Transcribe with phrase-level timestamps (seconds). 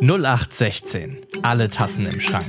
[0.00, 1.18] 0816.
[1.42, 2.46] Alle Tassen im Schrank.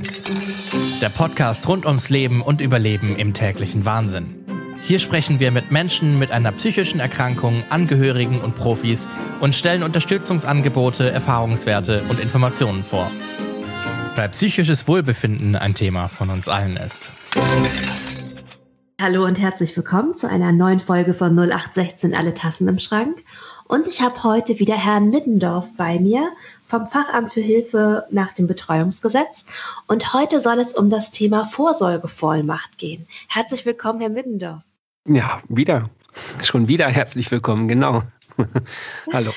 [1.00, 4.44] Der Podcast rund ums Leben und Überleben im täglichen Wahnsinn.
[4.82, 9.08] Hier sprechen wir mit Menschen mit einer psychischen Erkrankung, Angehörigen und Profis
[9.40, 13.10] und stellen Unterstützungsangebote, Erfahrungswerte und Informationen vor.
[14.14, 17.12] Weil psychisches Wohlbefinden ein Thema von uns allen ist.
[19.00, 23.16] Hallo und herzlich willkommen zu einer neuen Folge von 0816 Alle Tassen im Schrank.
[23.66, 26.28] Und ich habe heute wieder Herrn Middendorf bei mir
[26.70, 29.44] vom Fachamt für Hilfe nach dem Betreuungsgesetz.
[29.88, 33.06] Und heute soll es um das Thema Vorsorgevollmacht gehen.
[33.28, 34.62] Herzlich willkommen, Herr Middendorf.
[35.06, 35.90] Ja, wieder.
[36.42, 38.02] Schon wieder herzlich willkommen, genau.
[39.12, 39.32] Hallo.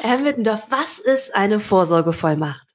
[0.00, 2.66] Herr Middendorf, was ist eine Vorsorgevollmacht?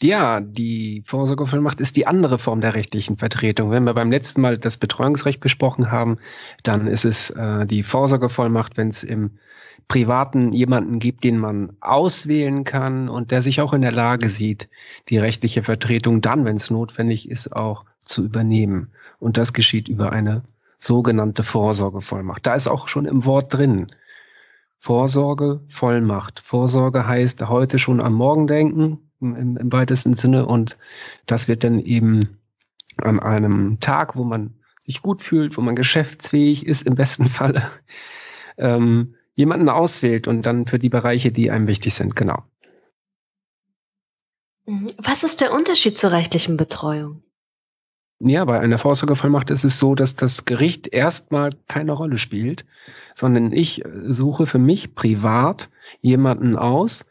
[0.00, 3.72] Ja, die Vorsorgevollmacht ist die andere Form der rechtlichen Vertretung.
[3.72, 6.18] Wenn wir beim letzten Mal das Betreuungsrecht besprochen haben,
[6.62, 9.38] dann ist es äh, die Vorsorgevollmacht, wenn es im
[9.88, 14.68] Privaten jemanden gibt, den man auswählen kann und der sich auch in der Lage sieht,
[15.08, 18.92] die rechtliche Vertretung dann, wenn es notwendig ist, auch zu übernehmen.
[19.18, 20.44] Und das geschieht über eine
[20.78, 22.46] sogenannte Vorsorgevollmacht.
[22.46, 23.88] Da ist auch schon im Wort drin.
[24.78, 26.38] Vorsorge, Vollmacht.
[26.38, 30.46] Vorsorge heißt heute schon am Morgen denken, im, im weitesten Sinne.
[30.46, 30.78] Und
[31.26, 32.38] das wird dann eben
[32.96, 34.54] an einem Tag, wo man
[34.86, 37.70] sich gut fühlt, wo man geschäftsfähig ist, im besten Falle,
[38.56, 42.42] ähm, jemanden auswählt und dann für die Bereiche, die einem wichtig sind, genau.
[44.66, 44.92] Mhm.
[44.98, 47.22] Was ist der Unterschied zur rechtlichen Betreuung?
[48.20, 52.66] Ja, bei einer Vorsorgevollmacht ist es so, dass das Gericht erstmal keine Rolle spielt,
[53.14, 57.06] sondern ich suche für mich privat jemanden aus,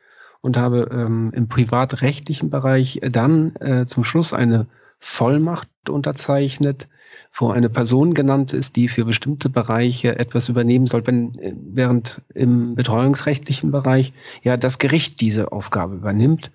[0.48, 4.66] und habe ähm, im privatrechtlichen Bereich dann äh, zum Schluss eine
[4.98, 6.88] Vollmacht unterzeichnet,
[7.34, 12.22] wo eine Person genannt ist, die für bestimmte Bereiche etwas übernehmen soll, wenn äh, während
[12.34, 16.50] im betreuungsrechtlichen Bereich ja das Gericht diese Aufgabe übernimmt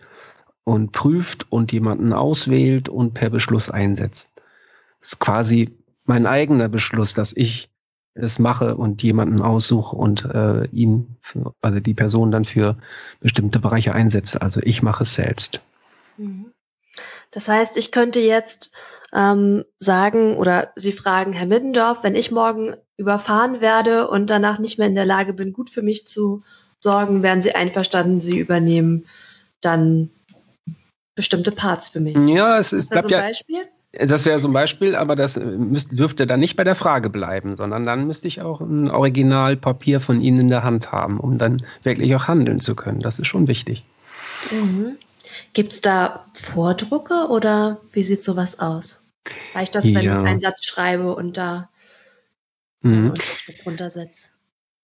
[0.64, 4.30] und prüft und jemanden auswählt und per Beschluss einsetzt.
[5.00, 5.76] Das ist quasi
[6.06, 7.68] mein eigener Beschluss, dass ich
[8.14, 12.76] es mache und jemanden aussuche und äh, ihn, für, also die Person dann für
[13.20, 14.42] bestimmte Bereiche einsetze.
[14.42, 15.60] Also ich mache es selbst.
[16.16, 16.52] Mhm.
[17.30, 18.72] Das heißt, ich könnte jetzt
[19.14, 24.78] ähm, sagen oder Sie fragen, Herr Middendorf, wenn ich morgen überfahren werde und danach nicht
[24.78, 26.42] mehr in der Lage bin, gut für mich zu
[26.78, 29.06] sorgen, wären Sie einverstanden, Sie übernehmen
[29.60, 30.10] dann
[31.14, 32.16] bestimmte Parts für mich.
[32.16, 33.20] Ja, es, es bleibt ja.
[33.20, 33.64] Beispiel?
[33.92, 37.10] Das wäre so ein Beispiel, aber das äh, müsste, dürfte dann nicht bei der Frage
[37.10, 41.36] bleiben, sondern dann müsste ich auch ein Originalpapier von Ihnen in der Hand haben, um
[41.36, 43.00] dann wirklich auch handeln zu können.
[43.00, 43.84] Das ist schon wichtig.
[44.50, 44.96] Mhm.
[45.52, 49.04] Gibt es da Vordrucke oder wie sieht sowas aus?
[49.54, 50.18] Reicht das, wenn ja.
[50.18, 51.68] ich einen Satz schreibe und da
[52.80, 53.12] mhm.
[53.66, 54.28] runtersetze?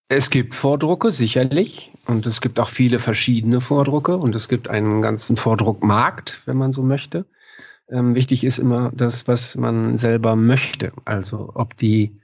[0.09, 1.93] Es gibt Vordrucke, sicherlich.
[2.07, 4.17] Und es gibt auch viele verschiedene Vordrucke.
[4.17, 7.27] Und es gibt einen ganzen Vordruckmarkt, wenn man so möchte.
[7.91, 10.93] Ähm, wichtig ist immer das, was man selber möchte.
[11.04, 12.21] Also ob die,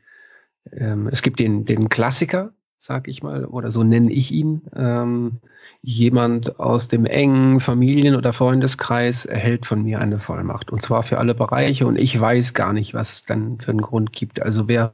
[0.72, 2.52] ähm, es gibt den, den Klassiker,
[2.86, 4.60] sag ich mal, oder so nenne ich ihn.
[4.76, 5.40] Ähm,
[5.80, 10.70] jemand aus dem engen Familien- oder Freundeskreis erhält von mir eine Vollmacht.
[10.70, 11.86] Und zwar für alle Bereiche.
[11.86, 14.42] Und ich weiß gar nicht, was es dann für einen Grund gibt.
[14.42, 14.92] Also wer,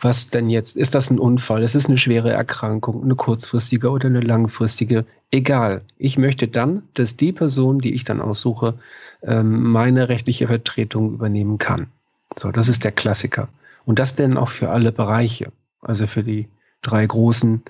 [0.00, 0.78] was denn jetzt?
[0.78, 1.62] Ist das ein Unfall?
[1.62, 3.02] Ist es eine schwere Erkrankung?
[3.02, 5.04] Eine kurzfristige oder eine langfristige?
[5.30, 5.82] Egal.
[5.98, 8.78] Ich möchte dann, dass die Person, die ich dann aussuche,
[9.22, 11.88] ähm, meine rechtliche Vertretung übernehmen kann.
[12.34, 13.48] So, das ist der Klassiker.
[13.84, 15.52] Und das denn auch für alle Bereiche.
[15.82, 16.48] Also für die
[16.84, 17.62] drei großen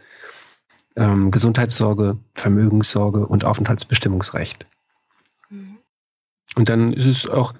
[0.96, 4.66] ähm, Gesundheitssorge, Vermögenssorge und Aufenthaltsbestimmungsrecht.
[5.50, 5.78] Mhm.
[6.56, 7.54] Und dann ist es auch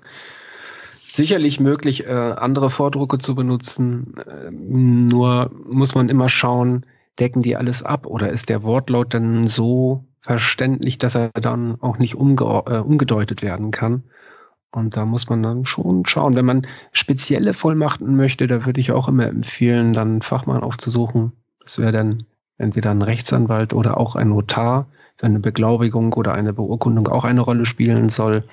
[1.14, 4.16] sicherlich möglich, äh, andere Vordrucke zu benutzen.
[4.18, 6.86] Äh, nur muss man immer schauen,
[7.18, 11.98] decken die alles ab oder ist der Wortlaut dann so verständlich, dass er dann auch
[11.98, 14.04] nicht umge äh, umgedeutet werden kann.
[14.72, 16.34] Und da muss man dann schon schauen.
[16.34, 21.32] Wenn man spezielle Vollmachten möchte, da würde ich auch immer empfehlen, dann einen Fachmann aufzusuchen,
[21.64, 22.24] das wäre dann
[22.58, 24.86] entweder ein Rechtsanwalt oder auch ein Notar,
[25.18, 28.44] wenn eine Beglaubigung oder eine Beurkundung auch eine Rolle spielen soll.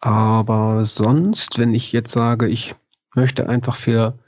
[0.00, 2.74] Aber sonst, wenn ich jetzt sage, ich
[3.14, 4.18] möchte einfach für,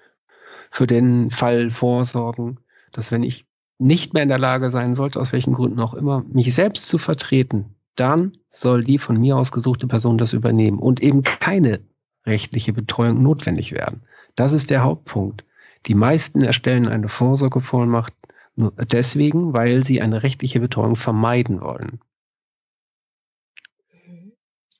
[0.70, 2.58] für den Fall vorsorgen,
[2.92, 3.46] dass wenn ich
[3.78, 6.98] nicht mehr in der Lage sein sollte, aus welchen Gründen auch immer, mich selbst zu
[6.98, 11.80] vertreten, dann soll die von mir ausgesuchte Person das übernehmen und eben keine
[12.26, 14.02] rechtliche Betreuung notwendig werden.
[14.36, 15.44] Das ist der Hauptpunkt.
[15.86, 18.14] Die meisten erstellen eine Vorsorgevollmacht
[18.54, 22.00] nur deswegen, weil sie eine rechtliche Betreuung vermeiden wollen.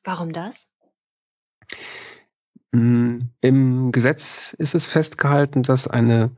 [0.05, 0.69] Warum das?
[2.73, 6.37] Mm, Im Gesetz ist es festgehalten, dass eine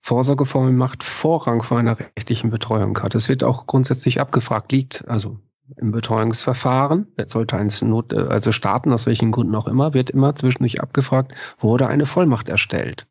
[0.00, 3.14] Vorsorgevollmacht Vorrang vor einer rechtlichen Betreuung hat.
[3.14, 5.38] Es wird auch grundsätzlich abgefragt, liegt, also
[5.76, 10.34] im Betreuungsverfahren, sollte eins Not, äh, also starten, aus welchen Gründen auch immer, wird immer
[10.34, 13.06] zwischendurch abgefragt, wurde eine Vollmacht erstellt.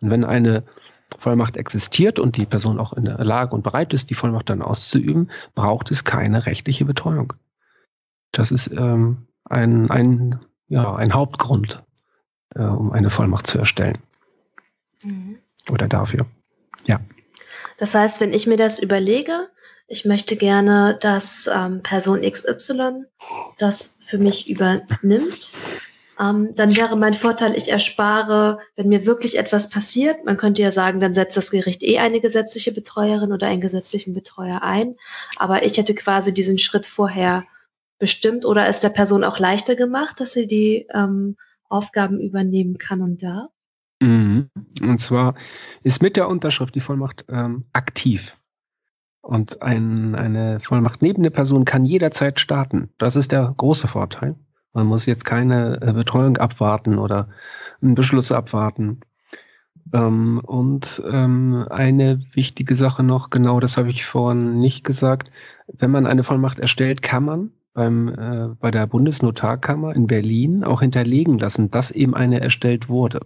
[0.00, 0.64] Und wenn eine
[1.18, 4.62] Vollmacht existiert und die Person auch in der Lage und bereit ist, die Vollmacht dann
[4.62, 7.32] auszuüben, braucht es keine rechtliche Betreuung.
[8.32, 11.82] Das ist ähm, ein, ein, ja, ein Hauptgrund,
[12.54, 13.98] äh, um eine Vollmacht zu erstellen.
[15.02, 15.38] Mhm.
[15.70, 16.26] Oder dafür.
[16.86, 17.00] Ja.
[17.78, 19.48] Das heißt, wenn ich mir das überlege,
[19.88, 23.04] ich möchte gerne, dass ähm, Person XY
[23.58, 25.56] das für mich übernimmt,
[26.18, 30.70] ähm, dann wäre mein Vorteil, ich erspare, wenn mir wirklich etwas passiert, man könnte ja
[30.70, 34.96] sagen, dann setzt das Gericht eh eine gesetzliche Betreuerin oder einen gesetzlichen Betreuer ein,
[35.36, 37.44] aber ich hätte quasi diesen Schritt vorher
[37.98, 41.36] bestimmt oder ist der Person auch leichter gemacht, dass sie die ähm,
[41.68, 43.50] Aufgaben übernehmen kann und darf?
[44.00, 44.50] Mhm.
[44.82, 45.34] Und zwar
[45.82, 48.38] ist mit der Unterschrift die Vollmacht ähm, aktiv.
[49.22, 52.90] Und ein, eine Vollmacht neben der Person kann jederzeit starten.
[52.98, 54.36] Das ist der große Vorteil.
[54.76, 57.30] Man muss jetzt keine äh, Betreuung abwarten oder
[57.80, 59.00] einen Beschluss abwarten.
[59.94, 65.30] Ähm, und ähm, eine wichtige Sache noch, genau das habe ich vorhin nicht gesagt.
[65.66, 70.82] Wenn man eine Vollmacht erstellt, kann man beim, äh, bei der Bundesnotarkammer in Berlin auch
[70.82, 73.20] hinterlegen lassen, dass eben eine erstellt wurde.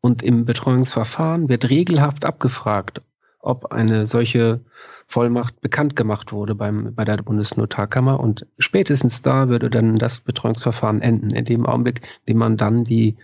[0.00, 3.02] Und im Betreuungsverfahren wird regelhaft abgefragt,
[3.40, 4.62] ob eine solche
[5.10, 8.20] Vollmacht bekannt gemacht wurde beim, bei der Bundesnotarkammer.
[8.20, 12.84] Und spätestens da würde dann das Betreuungsverfahren enden, in dem Augenblick, in dem man dann
[12.84, 13.16] die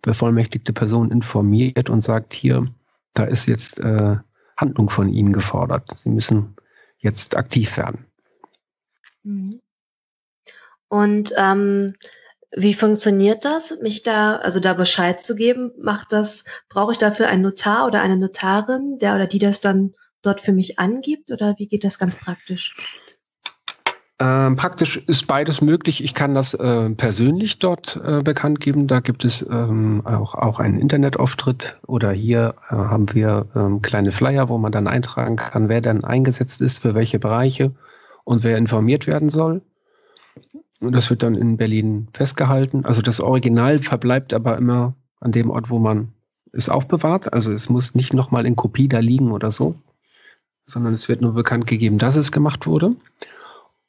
[0.00, 2.66] bevollmächtigte Person informiert und sagt, hier,
[3.12, 4.16] da ist jetzt äh,
[4.56, 5.90] Handlung von Ihnen gefordert.
[5.98, 6.56] Sie müssen
[6.98, 8.06] jetzt aktiv werden.
[9.22, 9.60] Mhm.
[10.88, 11.96] Und ähm,
[12.56, 15.72] wie funktioniert das, mich da, also da Bescheid zu geben?
[15.78, 19.92] Macht das, brauche ich dafür einen Notar oder eine Notarin, der oder die das dann
[20.26, 21.30] dort für mich angibt?
[21.30, 22.74] Oder wie geht das ganz praktisch?
[24.18, 26.02] Ähm, praktisch ist beides möglich.
[26.02, 28.86] Ich kann das äh, persönlich dort äh, bekannt geben.
[28.86, 34.12] Da gibt es ähm, auch, auch einen Internetauftritt oder hier äh, haben wir ähm, kleine
[34.12, 37.72] Flyer, wo man dann eintragen kann, wer dann eingesetzt ist, für welche Bereiche
[38.24, 39.60] und wer informiert werden soll.
[40.80, 42.86] Und das wird dann in Berlin festgehalten.
[42.86, 46.12] Also das Original verbleibt aber immer an dem Ort, wo man
[46.52, 47.34] es aufbewahrt.
[47.34, 49.74] Also es muss nicht nochmal in Kopie da liegen oder so,
[50.66, 52.90] sondern es wird nur bekannt gegeben, dass es gemacht wurde.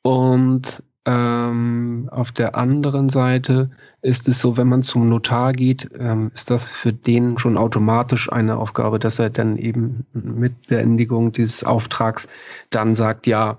[0.02, 3.72] Und ähm, auf der anderen Seite
[4.02, 8.32] ist es so, wenn man zum Notar geht, ähm, ist das für den schon automatisch
[8.32, 12.28] eine Aufgabe, dass er dann eben mit Beendigung dieses Auftrags
[12.70, 13.58] dann sagt, ja,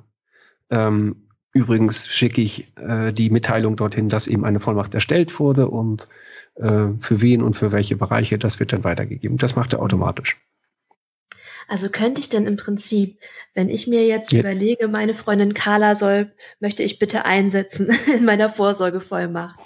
[0.71, 1.17] ähm,
[1.59, 6.07] Übrigens schicke ich äh, die Mitteilung dorthin, dass eben eine Vollmacht erstellt wurde und
[6.55, 9.39] äh, für wen und für welche Bereiche, das wird dann weitergegeben.
[9.39, 10.37] Das macht er automatisch.
[11.69, 13.21] Also könnte ich denn im Prinzip,
[13.55, 14.41] wenn ich mir jetzt ja.
[14.41, 19.61] überlege, meine Freundin Carla soll, möchte ich bitte einsetzen in meiner Vorsorgevollmacht.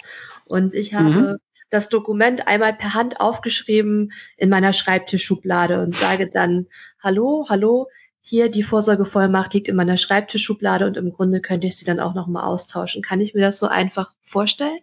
[0.45, 1.37] Und ich habe mhm.
[1.69, 6.67] das Dokument einmal per Hand aufgeschrieben in meiner Schreibtischschublade und sage dann,
[7.01, 7.87] hallo, hallo,
[8.19, 12.13] hier die Vorsorgevollmacht liegt in meiner Schreibtischschublade und im Grunde könnte ich sie dann auch
[12.13, 13.01] nochmal austauschen.
[13.01, 14.79] Kann ich mir das so einfach vorstellen?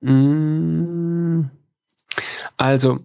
[0.00, 1.50] Mm.
[2.56, 3.00] Also,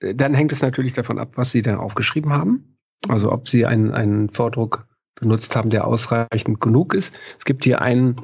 [0.00, 2.76] dann hängt es natürlich davon ab, was Sie dann aufgeschrieben haben.
[3.08, 7.14] Also, ob Sie einen, einen Vordruck benutzt haben, der ausreichend genug ist.
[7.38, 8.16] Es gibt hier einen,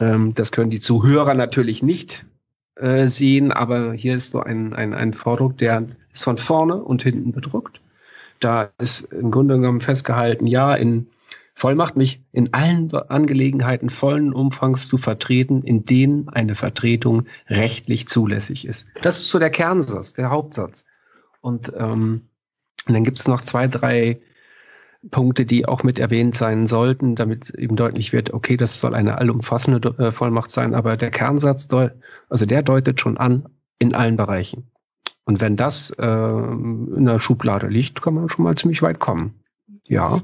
[0.00, 2.24] ähm, das können die Zuhörer natürlich nicht
[2.76, 7.02] äh, sehen, aber hier ist so ein, ein, ein Vordruck, der ist von vorne und
[7.02, 7.80] hinten bedruckt.
[8.40, 11.08] Da ist im Grunde genommen festgehalten, ja, in
[11.54, 18.64] Vollmacht mich in allen Angelegenheiten vollen Umfangs zu vertreten, in denen eine Vertretung rechtlich zulässig
[18.64, 18.86] ist.
[19.02, 20.84] Das ist so der Kernsatz, der Hauptsatz.
[21.40, 22.28] Und, ähm,
[22.86, 24.20] dann gibt es noch zwei, drei
[25.10, 29.18] Punkte, die auch mit erwähnt sein sollten, damit eben deutlich wird, okay, das soll eine
[29.18, 31.68] allumfassende äh, Vollmacht sein, aber der Kernsatz,
[32.28, 34.70] also der deutet schon an in allen Bereichen.
[35.24, 39.34] Und wenn das äh, in der Schublade liegt, kann man schon mal ziemlich weit kommen.
[39.86, 40.22] Ja.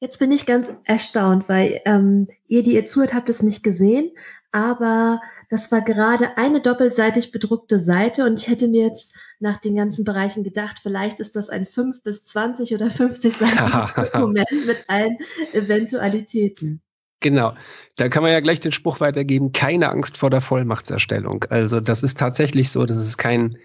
[0.00, 4.12] Jetzt bin ich ganz erstaunt, weil ähm, ihr, die ihr zuhört, habt es nicht gesehen,
[4.52, 5.20] aber
[5.50, 10.04] das war gerade eine doppelseitig bedruckte Seite und ich hätte mir jetzt nach den ganzen
[10.04, 15.18] Bereichen gedacht, vielleicht ist das ein 5 bis 20 oder 50 Seiten Dokument mit allen
[15.52, 16.80] Eventualitäten.
[17.24, 17.54] Genau.
[17.96, 21.44] Da kann man ja gleich den Spruch weitergeben, keine Angst vor der Vollmachtserstellung.
[21.48, 23.56] Also das ist tatsächlich so, das ist kein,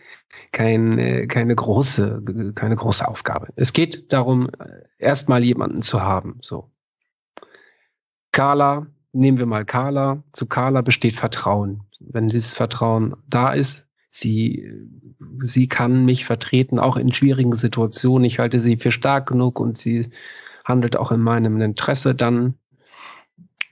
[0.53, 3.49] kein, äh, keine, große, keine große Aufgabe.
[3.57, 4.49] Es geht darum,
[4.97, 6.37] erstmal jemanden zu haben.
[6.41, 6.71] So.
[8.31, 10.23] Carla, nehmen wir mal Carla.
[10.31, 11.81] Zu Carla besteht Vertrauen.
[11.99, 14.71] Wenn dieses Vertrauen da ist, sie,
[15.41, 18.25] sie kann mich vertreten, auch in schwierigen Situationen.
[18.25, 20.07] Ich halte sie für stark genug und sie
[20.65, 22.55] handelt auch in meinem Interesse, dann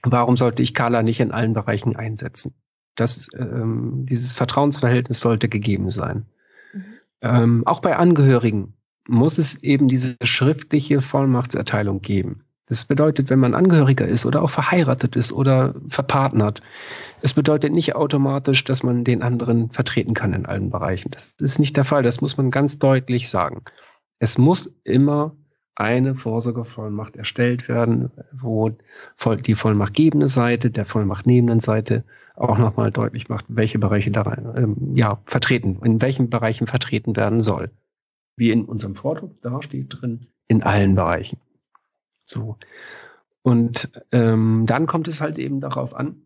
[0.02, 2.54] Warum sollte ich Carla nicht in allen Bereichen einsetzen?
[2.94, 6.26] Das, ähm, dieses Vertrauensverhältnis sollte gegeben sein.
[6.72, 6.84] Mhm.
[7.22, 8.74] Ähm, auch bei Angehörigen
[9.06, 12.44] muss es eben diese schriftliche Vollmachtserteilung geben.
[12.68, 16.60] Das bedeutet, wenn man Angehöriger ist oder auch verheiratet ist oder verpartnert,
[17.22, 21.10] es bedeutet nicht automatisch, dass man den anderen vertreten kann in allen Bereichen.
[21.10, 22.02] Das ist nicht der Fall.
[22.02, 23.62] Das muss man ganz deutlich sagen.
[24.18, 25.34] Es muss immer
[25.74, 28.70] eine Vorsorgevollmacht erstellt werden, wo
[29.46, 34.94] die vollmachtgebende Seite der vollmachtnehmenden Seite auch nochmal deutlich macht, welche Bereiche da rein, ähm,
[34.94, 37.70] ja, vertreten, in welchen Bereichen vertreten werden soll.
[38.36, 41.38] Wie in unserem Vordruck da steht drin, in allen Bereichen.
[42.28, 42.56] So.
[43.42, 46.22] Und ähm, dann kommt es halt eben darauf an,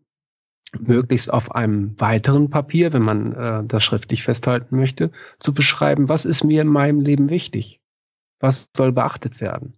[0.79, 6.25] möglichst auf einem weiteren Papier, wenn man äh, das schriftlich festhalten möchte, zu beschreiben, was
[6.25, 7.79] ist mir in meinem Leben wichtig?
[8.39, 9.77] Was soll beachtet werden?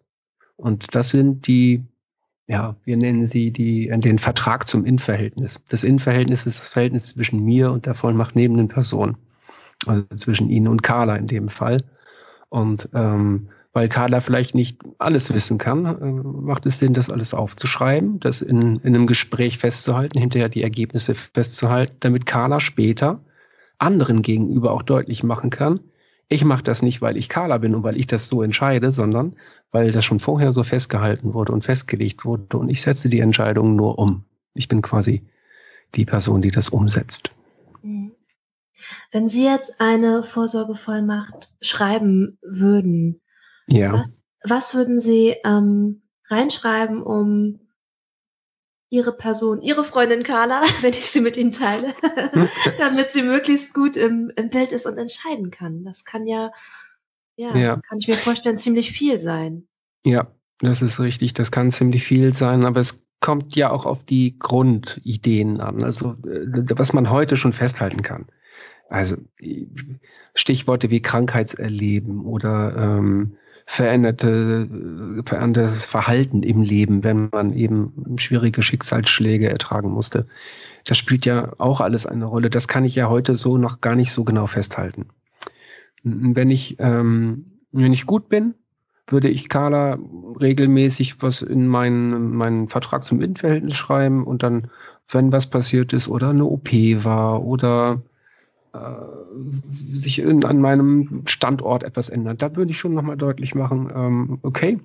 [0.56, 1.84] Und das sind die,
[2.48, 5.60] ja, wir nennen sie die, den Vertrag zum Innenverhältnis.
[5.68, 9.18] Das Innenverhältnis ist das Verhältnis zwischen mir und der vollmachtnehmenden Person.
[9.86, 11.84] Also zwischen Ihnen und Carla in dem Fall.
[12.50, 17.34] Und ähm, weil Carla vielleicht nicht alles wissen kann, äh, macht es Sinn, das alles
[17.34, 23.20] aufzuschreiben, das in, in einem Gespräch festzuhalten, hinterher die Ergebnisse festzuhalten, damit Carla später
[23.78, 25.82] anderen gegenüber auch deutlich machen kann,
[26.28, 29.36] ich mache das nicht, weil ich Carla bin und weil ich das so entscheide, sondern
[29.72, 33.76] weil das schon vorher so festgehalten wurde und festgelegt wurde und ich setze die Entscheidung
[33.76, 34.24] nur um.
[34.54, 35.22] Ich bin quasi
[35.96, 37.30] die Person, die das umsetzt.
[37.84, 38.14] Mhm.
[39.12, 43.22] Wenn Sie jetzt eine Vorsorgevollmacht schreiben würden,
[43.68, 43.94] ja.
[43.94, 47.60] Was, was würden Sie ähm, reinschreiben, um
[48.90, 51.94] Ihre Person, Ihre Freundin Carla, wenn ich sie mit Ihnen teile,
[52.80, 55.84] damit sie möglichst gut im, im Bild ist und entscheiden kann.
[55.84, 56.52] Das kann ja,
[57.36, 59.68] ja, ja, kann ich mir vorstellen, ziemlich viel sein.
[60.06, 60.28] Ja,
[60.60, 61.34] das ist richtig.
[61.34, 66.12] Das kann ziemlich viel sein, aber es kommt ja auch auf die Grundideen an, also
[66.28, 68.28] äh, was man heute schon festhalten kann.
[68.88, 69.18] Also
[70.36, 74.70] Stichworte wie Krankheitserleben oder ähm, veränderte,
[75.26, 80.28] verändertes Verhalten im Leben, wenn man eben schwierige Schicksalsschläge ertragen musste.
[80.86, 82.50] Das spielt ja auch alles eine Rolle.
[82.50, 85.08] Das kann ich ja heute so noch gar nicht so genau festhalten.
[86.04, 88.54] Wenn ich, ähm, wenn ich gut bin,
[89.08, 89.98] würde ich Carla
[90.40, 94.70] regelmäßig was in meinen, meinen Vertrag zum Innenverhältnis schreiben und dann,
[95.10, 96.70] wenn was passiert ist oder eine OP
[97.04, 98.02] war oder
[99.92, 102.42] sich in, an meinem Standort etwas ändert.
[102.42, 104.80] Da würde ich schon nochmal deutlich machen, ähm, okay,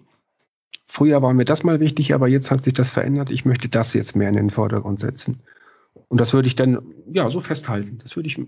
[0.86, 3.30] früher war mir das mal wichtig, aber jetzt hat sich das verändert.
[3.30, 5.40] Ich möchte das jetzt mehr in den Vordergrund setzen.
[6.08, 6.80] Und das würde ich dann,
[7.12, 7.98] ja, so festhalten.
[8.02, 8.40] Das würde ich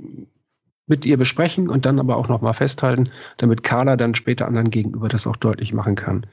[0.86, 5.08] mit ihr besprechen und dann aber auch nochmal festhalten, damit Carla dann später anderen gegenüber
[5.08, 6.26] das auch deutlich machen kann,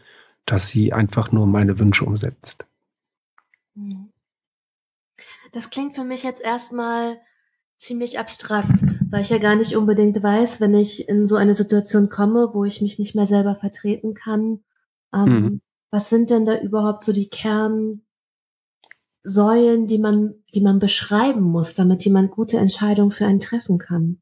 [0.46, 2.66] dass sie einfach nur meine Wünsche umsetzt.
[3.76, 4.10] Mhm.
[5.52, 7.18] Das klingt für mich jetzt erstmal
[7.80, 12.10] ziemlich abstrakt, weil ich ja gar nicht unbedingt weiß, wenn ich in so eine Situation
[12.10, 14.60] komme, wo ich mich nicht mehr selber vertreten kann,
[15.14, 15.62] ähm, mhm.
[15.90, 18.04] was sind denn da überhaupt so die Kernsäulen,
[19.88, 24.22] die man, die man beschreiben muss, damit jemand gute Entscheidungen für einen treffen kann?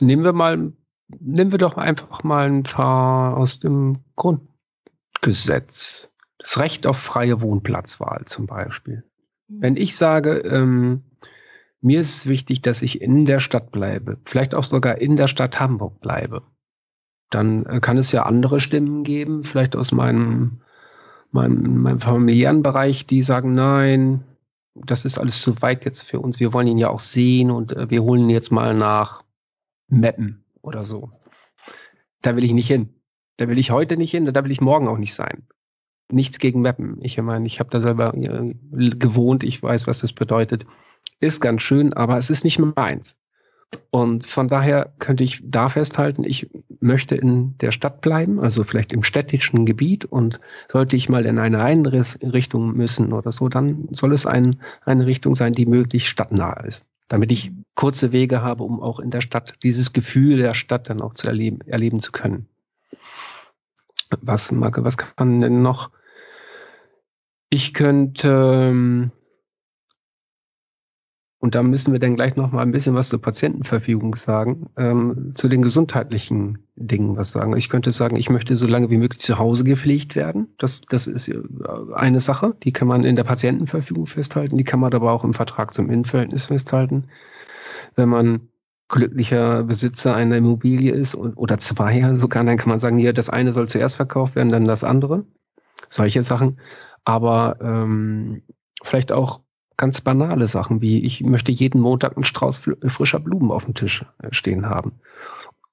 [0.00, 0.72] Nehmen wir mal,
[1.20, 6.12] nehmen wir doch einfach mal ein paar aus dem Grundgesetz.
[6.38, 9.07] Das Recht auf freie Wohnplatzwahl zum Beispiel.
[9.48, 11.02] Wenn ich sage, ähm,
[11.80, 15.28] mir ist es wichtig, dass ich in der Stadt bleibe, vielleicht auch sogar in der
[15.28, 16.42] Stadt Hamburg bleibe,
[17.30, 20.60] dann äh, kann es ja andere Stimmen geben, vielleicht aus meinem,
[21.30, 24.24] meinem, meinem familiären Bereich, die sagen, nein,
[24.74, 26.40] das ist alles zu weit jetzt für uns.
[26.40, 29.22] Wir wollen ihn ja auch sehen und äh, wir holen ihn jetzt mal nach
[29.88, 31.10] Meppen oder so.
[32.20, 32.94] Da will ich nicht hin.
[33.38, 35.46] Da will ich heute nicht hin, da will ich morgen auch nicht sein
[36.10, 36.98] nichts gegen Mappen.
[37.02, 40.66] Ich meine, ich habe da selber äh, gewohnt, ich weiß, was das bedeutet.
[41.20, 43.16] Ist ganz schön, aber es ist nicht meins.
[43.90, 46.48] Und von daher könnte ich da festhalten, ich
[46.80, 50.04] möchte in der Stadt bleiben, also vielleicht im städtischen Gebiet.
[50.06, 55.06] Und sollte ich mal in eine Einrichtung müssen oder so, dann soll es ein, eine
[55.06, 56.86] Richtung sein, die möglichst stadtnah ist.
[57.08, 61.00] Damit ich kurze Wege habe, um auch in der Stadt dieses Gefühl der Stadt dann
[61.00, 62.46] auch zu erleben, erleben zu können.
[64.22, 65.90] Was, Marke, was kann denn noch
[67.50, 69.10] ich könnte, ähm,
[71.40, 75.32] und da müssen wir dann gleich noch mal ein bisschen was zur Patientenverfügung sagen, ähm,
[75.34, 77.56] zu den gesundheitlichen Dingen was sagen.
[77.56, 80.48] Ich könnte sagen, ich möchte so lange wie möglich zu Hause gepflegt werden.
[80.58, 81.40] Das, das ist äh,
[81.94, 85.34] eine Sache, die kann man in der Patientenverfügung festhalten, die kann man aber auch im
[85.34, 87.04] Vertrag zum Innenverhältnis festhalten.
[87.94, 88.48] Wenn man
[88.88, 93.30] glücklicher Besitzer einer Immobilie ist und, oder zwei sogar, dann kann man sagen, hier, das
[93.30, 95.24] eine soll zuerst verkauft werden, dann das andere.
[95.88, 96.58] Solche Sachen.
[97.08, 98.42] Aber ähm,
[98.82, 99.40] vielleicht auch
[99.78, 104.04] ganz banale Sachen wie ich möchte jeden Montag einen Strauß frischer Blumen auf dem Tisch
[104.22, 104.92] äh, stehen haben.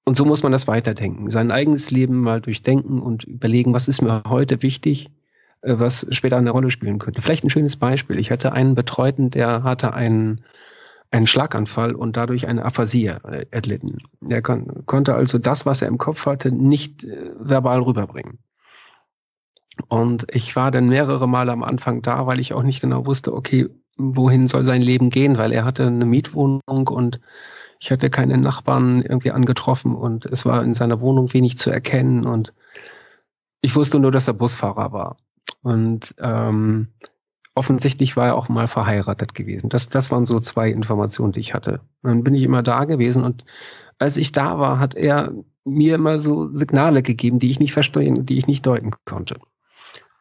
[0.05, 4.01] Und so muss man das weiterdenken, sein eigenes Leben mal durchdenken und überlegen, was ist
[4.01, 5.09] mir heute wichtig,
[5.61, 7.21] äh, was später eine Rolle spielen könnte.
[7.21, 8.17] Vielleicht ein schönes Beispiel.
[8.17, 10.45] Ich hatte einen Betreuten, der hatte einen,
[11.11, 13.97] einen Schlaganfall und dadurch eine Aphasie äh, erlitten.
[14.29, 18.37] Er kon konnte also das, was er im Kopf hatte, nicht äh, verbal rüberbringen.
[19.87, 23.33] Und ich war dann mehrere Male am Anfang da, weil ich auch nicht genau wusste,
[23.33, 27.19] okay, wohin soll sein Leben gehen, weil er hatte eine Mietwohnung und
[27.79, 32.25] ich hatte keine Nachbarn irgendwie angetroffen und es war in seiner Wohnung wenig zu erkennen
[32.25, 32.53] und
[33.61, 35.17] ich wusste nur, dass er Busfahrer war.
[35.61, 36.89] Und ähm,
[37.55, 39.69] offensichtlich war er auch mal verheiratet gewesen.
[39.69, 41.81] Das, das waren so zwei Informationen, die ich hatte.
[42.03, 43.45] dann bin ich immer da gewesen und
[43.97, 48.25] als ich da war, hat er mir immer so Signale gegeben, die ich nicht verstehen,
[48.25, 49.39] die ich nicht deuten konnte.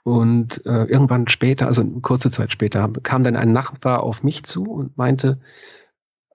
[0.05, 4.65] Und äh, irgendwann später, also kurze Zeit später, kam dann ein Nachbar auf mich zu
[4.65, 5.41] und meinte,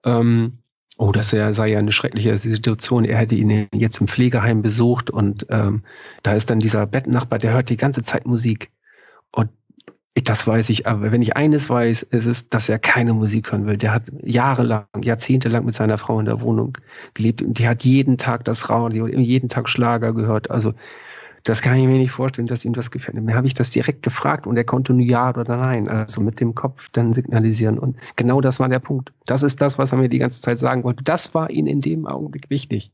[0.04, 0.58] ähm,
[0.98, 3.04] oh, das sei ja eine schreckliche Situation.
[3.04, 5.84] Er hätte ihn jetzt im Pflegeheim besucht und ähm,
[6.22, 8.70] da ist dann dieser Bettnachbar, der hört die ganze Zeit Musik.
[9.32, 9.50] Und
[10.14, 13.66] das weiß ich, aber wenn ich eines weiß, ist es, dass er keine Musik hören
[13.66, 13.76] will.
[13.76, 16.76] Der hat jahrelang, jahrzehntelang mit seiner Frau in der Wohnung
[17.14, 20.50] gelebt und die hat jeden Tag das Radio, jeden Tag Schlager gehört.
[20.50, 20.74] Also
[21.44, 23.22] das kann ich mir nicht vorstellen, dass ihm das gefällt.
[23.22, 26.40] Mir habe ich das direkt gefragt und er konnte nur ja oder nein, also mit
[26.40, 27.78] dem Kopf dann signalisieren.
[27.78, 29.12] Und genau das war der Punkt.
[29.26, 31.02] Das ist das, was er mir die ganze Zeit sagen wollte.
[31.02, 32.92] Das war ihm in dem Augenblick wichtig.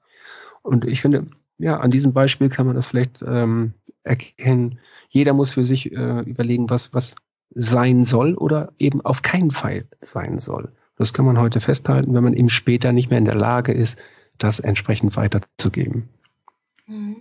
[0.62, 1.26] Und ich finde,
[1.58, 3.72] ja, an diesem Beispiel kann man das vielleicht ähm,
[4.04, 4.78] erkennen.
[5.08, 7.14] Jeder muss für sich äh, überlegen, was, was
[7.54, 10.72] sein soll oder eben auf keinen Fall sein soll.
[10.96, 13.98] Das kann man heute festhalten, wenn man eben später nicht mehr in der Lage ist,
[14.38, 16.08] das entsprechend weiterzugeben.
[16.86, 17.16] Mhm.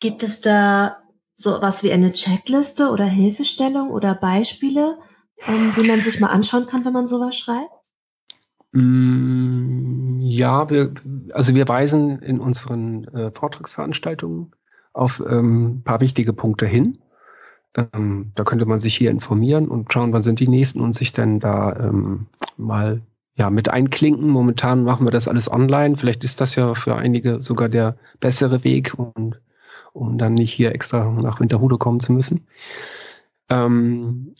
[0.00, 0.98] Gibt es da
[1.36, 4.98] so was wie eine Checkliste oder Hilfestellung oder Beispiele,
[5.46, 7.70] ähm, die man sich mal anschauen kann, wenn man sowas schreibt?
[8.72, 10.92] Mm, ja, wir,
[11.32, 14.52] also wir weisen in unseren äh, Vortragsveranstaltungen
[14.92, 16.98] auf ähm, paar wichtige Punkte hin.
[17.74, 21.12] Ähm, da könnte man sich hier informieren und schauen, wann sind die nächsten und sich
[21.12, 23.02] dann da ähm, mal
[23.34, 24.28] ja, mit einklinken.
[24.28, 25.96] Momentan machen wir das alles online.
[25.98, 29.40] Vielleicht ist das ja für einige sogar der bessere Weg und
[29.96, 32.46] um dann nicht hier extra nach Winterhude kommen zu müssen.
[33.48, 34.34] Ähm,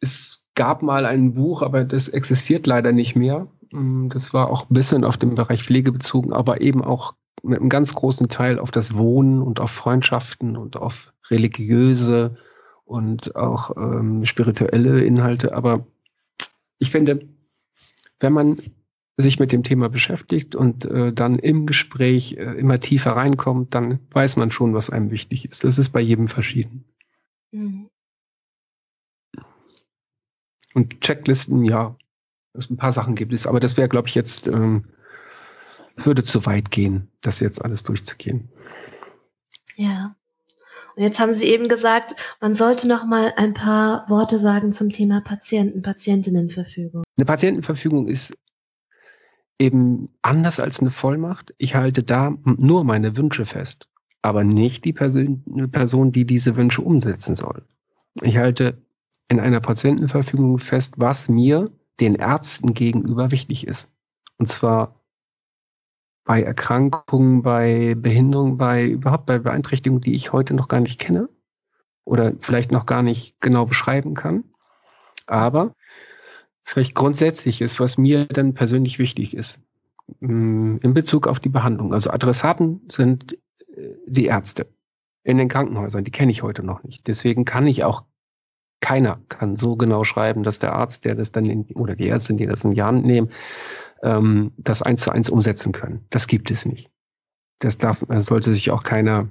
[0.00, 3.48] es gab mal ein Buch, aber das existiert leider nicht mehr.
[3.72, 7.58] Mm, das war auch ein bisschen auf den Bereich Pflege bezogen, aber eben auch mit
[7.58, 12.36] einem ganz großen Teil auf das Wohnen und auf Freundschaften und auf religiöse
[12.84, 15.54] und auch ähm, spirituelle Inhalte.
[15.54, 15.86] Aber
[16.78, 17.26] ich finde,
[18.20, 18.58] wenn man
[19.16, 23.98] sich mit dem Thema beschäftigt und äh, dann im Gespräch äh, immer tiefer reinkommt, dann
[24.10, 25.64] weiß man schon, was einem wichtig ist.
[25.64, 26.84] Das ist bei jedem verschieden.
[27.50, 27.88] Mhm.
[30.74, 31.96] Und Checklisten, ja,
[32.54, 34.84] ein paar Sachen gibt es, aber das wäre, glaube ich, jetzt, ähm,
[35.96, 38.48] würde zu weit gehen, das jetzt alles durchzugehen.
[39.76, 40.16] Ja.
[40.96, 44.90] Und jetzt haben Sie eben gesagt, man sollte noch mal ein paar Worte sagen zum
[44.90, 47.02] Thema Patienten, Patientinnenverfügung.
[47.16, 48.34] Eine Patientenverfügung ist
[49.62, 51.54] eben anders als eine Vollmacht.
[51.58, 53.88] Ich halte da nur meine Wünsche fest,
[54.20, 57.64] aber nicht die Person, Person, die diese Wünsche umsetzen soll.
[58.22, 58.82] Ich halte
[59.28, 61.70] in einer Patientenverfügung fest, was mir,
[62.00, 63.88] den Ärzten gegenüber, wichtig ist.
[64.38, 65.00] Und zwar
[66.24, 71.28] bei Erkrankungen, bei Behinderungen, bei überhaupt bei Beeinträchtigungen, die ich heute noch gar nicht kenne
[72.04, 74.44] oder vielleicht noch gar nicht genau beschreiben kann.
[75.26, 75.74] Aber
[76.64, 79.60] vielleicht grundsätzlich ist, was mir dann persönlich wichtig ist,
[80.20, 81.92] mm, in Bezug auf die Behandlung.
[81.92, 83.34] Also Adressaten sind
[83.76, 84.66] äh, die Ärzte
[85.24, 87.06] in den Krankenhäusern, die kenne ich heute noch nicht.
[87.06, 88.04] Deswegen kann ich auch,
[88.80, 92.36] keiner kann so genau schreiben, dass der Arzt, der das dann in, oder die Ärztin,
[92.36, 93.30] die das in die Hand nehmen,
[94.02, 96.04] ähm, das eins zu eins umsetzen können.
[96.10, 96.90] Das gibt es nicht.
[97.60, 99.28] Das darf, das sollte sich auch keiner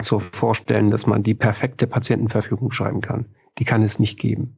[0.00, 3.26] so vorstellen, dass man die perfekte Patientenverfügung schreiben kann.
[3.58, 4.56] Die kann es nicht geben.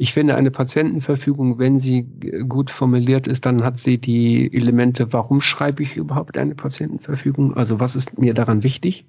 [0.00, 2.04] Ich finde, eine Patientenverfügung, wenn sie
[2.48, 7.56] gut formuliert ist, dann hat sie die Elemente, warum schreibe ich überhaupt eine Patientenverfügung?
[7.56, 9.04] Also was ist mir daran wichtig?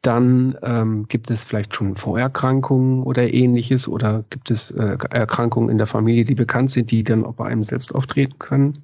[0.00, 5.76] Dann ähm, gibt es vielleicht schon Vorerkrankungen oder ähnliches oder gibt es äh, Erkrankungen in
[5.76, 8.78] der Familie, die bekannt sind, die dann auch bei einem selbst auftreten können.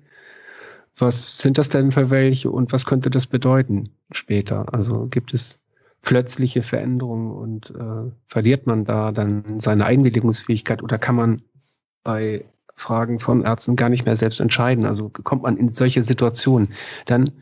[0.99, 4.67] Was sind das denn für welche und was könnte das bedeuten später?
[4.75, 5.61] Also gibt es
[6.07, 11.43] plötzliche Veränderungen und äh, verliert man da dann seine Einwilligungsfähigkeit oder kann man
[12.05, 12.45] bei
[12.77, 14.85] Fragen von Ärzten gar nicht mehr selbst entscheiden?
[14.85, 16.69] Also kommt man in solche Situationen,
[17.07, 17.33] dann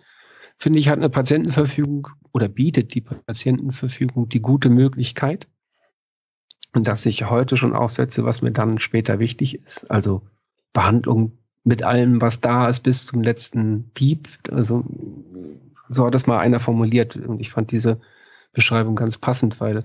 [0.57, 5.46] finde ich, hat eine Patientenverfügung oder bietet die Patientenverfügung die gute Möglichkeit,
[6.72, 9.90] dass ich heute schon aufsetze, was mir dann später wichtig ist.
[9.90, 10.22] Also
[10.72, 14.27] Behandlung mit allem, was da ist, bis zum letzten Piep.
[14.50, 14.85] Also
[15.90, 18.00] so hat das mal einer formuliert und ich fand diese
[18.55, 19.83] Beschreibung ganz passend, weil äh,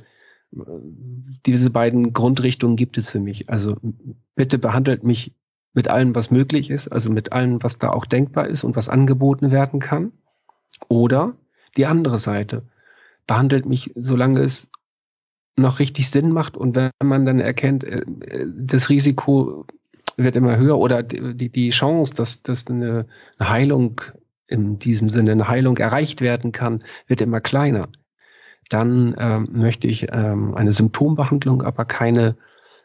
[1.45, 3.49] diese beiden Grundrichtungen gibt es für mich.
[3.49, 3.75] Also
[4.35, 5.33] bitte behandelt mich
[5.73, 8.89] mit allem, was möglich ist, also mit allem, was da auch denkbar ist und was
[8.89, 10.11] angeboten werden kann.
[10.87, 11.35] Oder
[11.77, 12.63] die andere Seite.
[13.27, 14.69] Behandelt mich, solange es
[15.55, 18.03] noch richtig Sinn macht und wenn man dann erkennt, äh,
[18.47, 19.65] das Risiko
[20.17, 23.05] wird immer höher oder die, die Chance, dass, dass eine
[23.39, 24.01] Heilung
[24.47, 27.87] in diesem Sinne eine Heilung erreicht werden kann, wird immer kleiner.
[28.69, 32.35] Dann ähm, möchte ich ähm, eine Symptombehandlung, aber keine,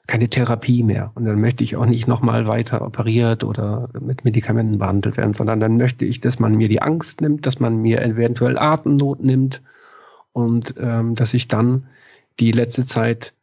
[0.07, 1.13] keine Therapie mehr.
[1.15, 5.61] Und dann möchte ich auch nicht nochmal weiter operiert oder mit Medikamenten behandelt werden, sondern
[5.61, 9.63] dann möchte ich, dass man mir die Angst nimmt, dass man mir eventuell Atemnot nimmt
[10.33, 11.87] und ähm, dass ich dann
[12.41, 13.35] die letzte Zeit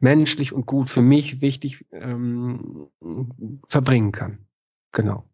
[0.00, 2.88] menschlich und gut für mich wichtig ähm,
[3.68, 4.38] verbringen kann.
[4.92, 5.24] Genau.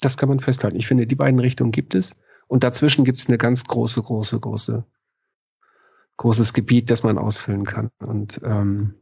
[0.00, 0.76] Das kann man festhalten.
[0.76, 2.16] Ich finde, die beiden Richtungen gibt es.
[2.48, 4.84] Und dazwischen gibt es eine ganz große, große, große,
[6.16, 7.90] großes Gebiet, das man ausfüllen kann.
[7.98, 8.94] Und ähm,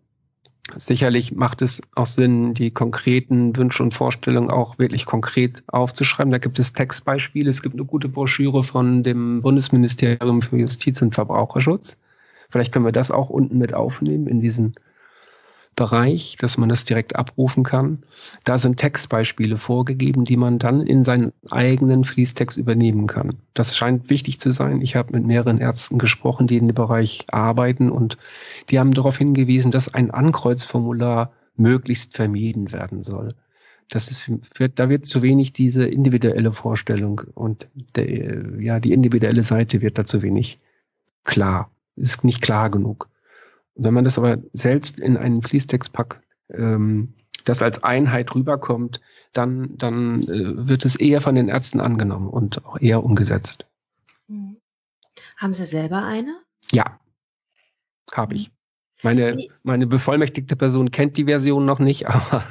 [0.76, 6.32] sicherlich macht es auch Sinn, die konkreten Wünsche und Vorstellungen auch wirklich konkret aufzuschreiben.
[6.32, 7.50] Da gibt es Textbeispiele.
[7.50, 11.98] Es gibt eine gute Broschüre von dem Bundesministerium für Justiz und Verbraucherschutz.
[12.48, 14.74] Vielleicht können wir das auch unten mit aufnehmen in diesen
[15.76, 18.04] Bereich, dass man das direkt abrufen kann.
[18.44, 23.36] Da sind Textbeispiele vorgegeben, die man dann in seinen eigenen Fließtext übernehmen kann.
[23.54, 24.80] Das scheint wichtig zu sein.
[24.80, 28.16] Ich habe mit mehreren Ärzten gesprochen, die in dem Bereich arbeiten und
[28.70, 33.34] die haben darauf hingewiesen, dass ein Ankreuzformular möglichst vermieden werden soll.
[33.90, 39.42] Das ist, wird, da wird zu wenig diese individuelle Vorstellung und der, ja, die individuelle
[39.42, 40.58] Seite wird da zu wenig
[41.24, 43.08] klar ist nicht klar genug.
[43.74, 49.00] Wenn man das aber selbst in einen Fließtext packt, ähm, das als Einheit rüberkommt,
[49.32, 53.66] dann, dann äh, wird es eher von den Ärzten angenommen und auch eher umgesetzt.
[54.28, 54.56] Mhm.
[55.36, 56.36] Haben Sie selber eine?
[56.72, 56.98] Ja,
[58.12, 58.50] habe ich.
[59.02, 62.44] Meine, meine bevollmächtigte Person kennt die Version noch nicht, aber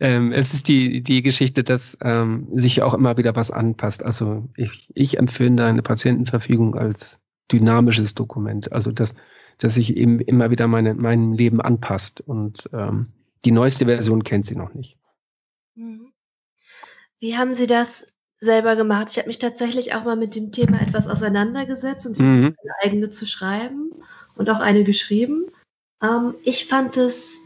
[0.00, 4.02] ähm, es ist die, die Geschichte, dass ähm, sich auch immer wieder was anpasst.
[4.04, 7.20] Also ich, ich empfinde eine Patientenverfügung als
[7.52, 8.72] dynamisches Dokument.
[8.72, 9.14] Also dass,
[9.58, 12.20] dass sich eben immer wieder meine, mein Leben anpasst.
[12.20, 13.12] Und ähm,
[13.44, 14.96] die neueste Version kennt sie noch nicht.
[15.74, 16.12] Mhm.
[17.20, 19.08] Wie haben Sie das selber gemacht?
[19.10, 22.54] Ich habe mich tatsächlich auch mal mit dem Thema etwas auseinandergesetzt und mhm.
[22.62, 23.90] eine eigene zu schreiben
[24.36, 25.46] und auch eine geschrieben.
[26.02, 27.44] Ähm, ich fand es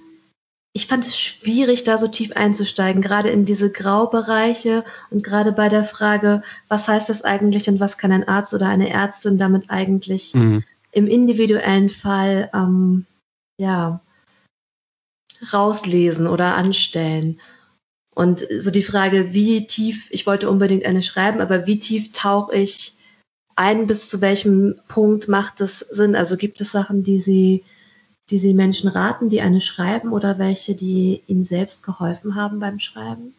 [0.75, 5.69] ich fand es schwierig, da so tief einzusteigen, gerade in diese Graubereiche und gerade bei
[5.69, 9.69] der Frage, was heißt das eigentlich und was kann ein Arzt oder eine Ärztin damit
[9.69, 10.65] eigentlich mhm.
[10.93, 13.07] Im individuellen Fall ähm,
[13.59, 14.01] ja
[15.53, 17.41] rauslesen oder anstellen.
[18.15, 22.55] Und so die Frage, wie tief, ich wollte unbedingt eine schreiben, aber wie tief tauche
[22.55, 22.95] ich
[23.57, 26.15] ein, bis zu welchem Punkt macht es Sinn?
[26.15, 27.65] Also gibt es Sachen, die Sie
[28.31, 32.79] die Sie Menschen raten, die eine schreiben oder welche, die Ihnen selbst geholfen haben beim
[32.79, 33.35] Schreiben?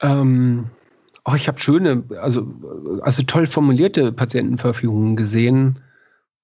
[0.00, 0.70] Ähm,
[1.24, 2.46] oh, ich habe schöne, also,
[3.02, 5.80] also toll formulierte Patientenverfügungen gesehen,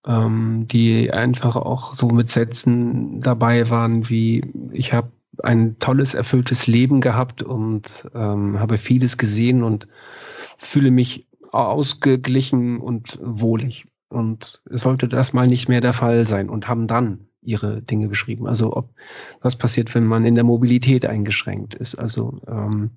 [0.07, 5.11] ähm, die einfach auch so mit Sätzen dabei waren wie, ich habe
[5.43, 9.87] ein tolles, erfülltes Leben gehabt und ähm, habe vieles gesehen und
[10.59, 13.87] fühle mich ausgeglichen und wohlig.
[14.09, 18.47] Und sollte das mal nicht mehr der Fall sein und haben dann ihre Dinge beschrieben.
[18.47, 18.91] Also ob
[19.43, 21.95] was passiert, wenn man in der Mobilität eingeschränkt ist.
[21.95, 22.91] Also ähm,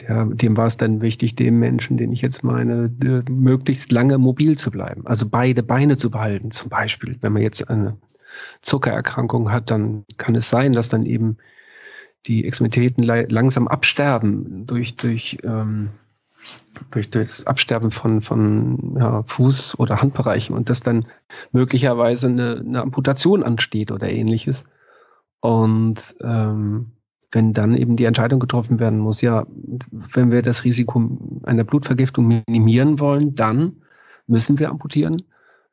[0.00, 2.90] der, dem war es dann wichtig, dem Menschen, den ich jetzt meine,
[3.28, 5.06] möglichst lange mobil zu bleiben.
[5.06, 6.50] Also beide Beine zu behalten.
[6.50, 7.96] Zum Beispiel, wenn man jetzt eine
[8.62, 11.36] Zuckererkrankung hat, dann kann es sein, dass dann eben
[12.26, 15.90] die Extremitäten langsam absterben durch, durch ähm,
[16.90, 21.06] durch das Absterben von, von ja, Fuß- oder Handbereichen und dass dann
[21.52, 24.64] möglicherweise eine, eine Amputation ansteht oder ähnliches.
[25.40, 26.92] Und ähm,
[27.32, 29.46] wenn dann eben die Entscheidung getroffen werden muss, ja,
[29.90, 33.82] wenn wir das Risiko einer Blutvergiftung minimieren wollen, dann
[34.26, 35.22] müssen wir amputieren.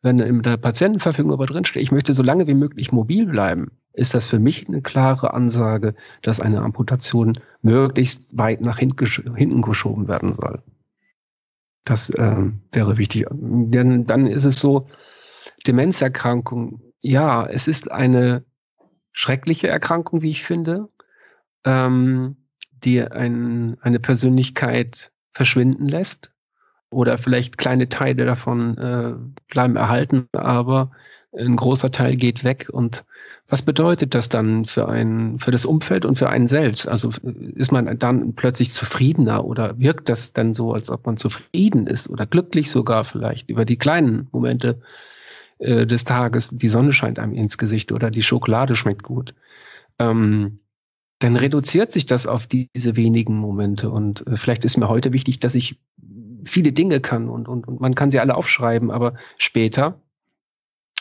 [0.01, 4.13] Wenn in der Patientenverfügung aber drinsteht, ich möchte so lange wie möglich mobil bleiben, ist
[4.13, 10.33] das für mich eine klare Ansage, dass eine Amputation möglichst weit nach hinten geschoben werden
[10.33, 10.61] soll.
[11.85, 13.25] Das äh, wäre wichtig.
[13.31, 14.87] Denn dann ist es so,
[15.65, 18.43] Demenzerkrankung, ja, es ist eine
[19.13, 20.89] schreckliche Erkrankung, wie ich finde,
[21.65, 22.37] ähm,
[22.83, 26.31] die ein, eine Persönlichkeit verschwinden lässt
[26.89, 29.13] oder vielleicht kleine Teile davon äh,
[29.47, 30.91] bleiben erhalten, aber
[31.37, 32.69] ein großer Teil geht weg.
[32.71, 33.03] Und
[33.47, 36.87] was bedeutet das dann für ein, für das Umfeld und für einen selbst?
[36.87, 37.11] Also
[37.55, 42.09] ist man dann plötzlich zufriedener oder wirkt das dann so, als ob man zufrieden ist
[42.09, 44.81] oder glücklich sogar vielleicht über die kleinen Momente
[45.59, 46.49] äh, des Tages?
[46.49, 49.35] Die Sonne scheint einem ins Gesicht oder die Schokolade schmeckt gut.
[49.99, 50.59] Ähm,
[51.19, 53.89] dann reduziert sich das auf diese wenigen Momente.
[53.89, 55.79] Und äh, vielleicht ist mir heute wichtig, dass ich
[56.43, 59.99] viele Dinge kann und, und, und man kann sie alle aufschreiben, aber später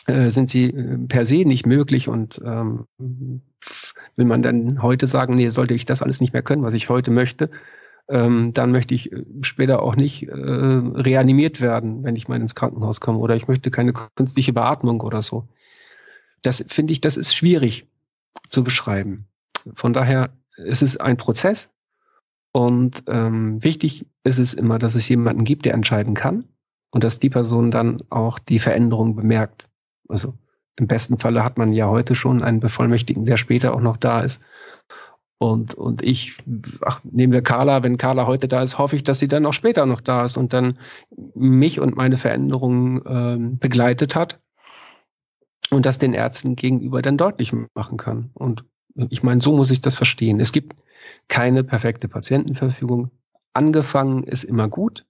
[0.07, 5.35] äh, sind sie äh, per se nicht möglich und ähm, will man dann heute sagen,
[5.35, 7.49] nee, sollte ich das alles nicht mehr können, was ich heute möchte,
[8.07, 13.01] ähm, dann möchte ich später auch nicht äh, reanimiert werden, wenn ich mal ins Krankenhaus
[13.01, 15.47] komme oder ich möchte keine künstliche Beatmung oder so.
[16.41, 17.87] Das finde ich, das ist schwierig
[18.47, 19.25] zu beschreiben.
[19.73, 21.71] Von daher ist es ein Prozess
[22.51, 26.45] und ähm, wichtig ist es immer, dass es jemanden gibt, der entscheiden kann
[26.91, 29.69] und dass die Person dann auch die Veränderung bemerkt.
[30.07, 30.33] Also
[30.77, 34.21] im besten Falle hat man ja heute schon einen Bevollmächtigten, der später auch noch da
[34.21, 34.41] ist.
[35.37, 36.37] Und, und ich,
[36.81, 39.53] ach, nehmen wir Carla, wenn Carla heute da ist, hoffe ich, dass sie dann auch
[39.53, 40.79] später noch da ist und dann
[41.33, 44.39] mich und meine Veränderungen ähm, begleitet hat
[45.71, 48.29] und das den Ärzten gegenüber dann deutlich machen kann.
[48.33, 48.63] Und
[48.95, 50.39] ich meine, so muss ich das verstehen.
[50.39, 50.75] Es gibt
[51.27, 53.11] keine perfekte Patientenverfügung.
[53.53, 55.05] Angefangen ist immer gut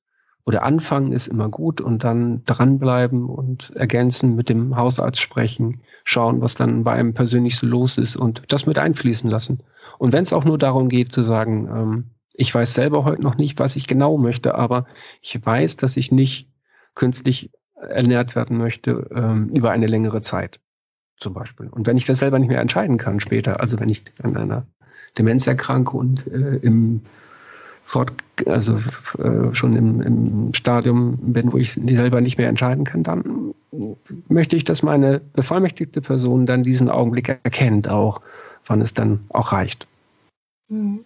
[0.45, 6.41] oder anfangen ist immer gut und dann dranbleiben und ergänzen, mit dem Hausarzt sprechen, schauen,
[6.41, 9.63] was dann bei einem persönlich so los ist und das mit einfließen lassen.
[9.97, 13.37] Und wenn es auch nur darum geht zu sagen, ähm, ich weiß selber heute noch
[13.37, 14.85] nicht, was ich genau möchte, aber
[15.21, 16.49] ich weiß, dass ich nicht
[16.93, 20.59] künstlich ernährt werden möchte ähm, über eine längere Zeit
[21.17, 21.67] zum Beispiel.
[21.67, 24.65] Und wenn ich das selber nicht mehr entscheiden kann später, also wenn ich an einer
[25.17, 27.01] Demenz erkranke und äh, im
[27.85, 28.11] fort,
[28.47, 28.79] also
[29.19, 33.53] äh, schon im, im Stadium bin, wo ich selber nicht mehr entscheiden kann, dann
[34.27, 38.21] möchte ich, dass meine bevollmächtigte Person dann diesen Augenblick erkennt, auch
[38.65, 39.87] wann es dann auch reicht.
[40.67, 41.05] Mhm.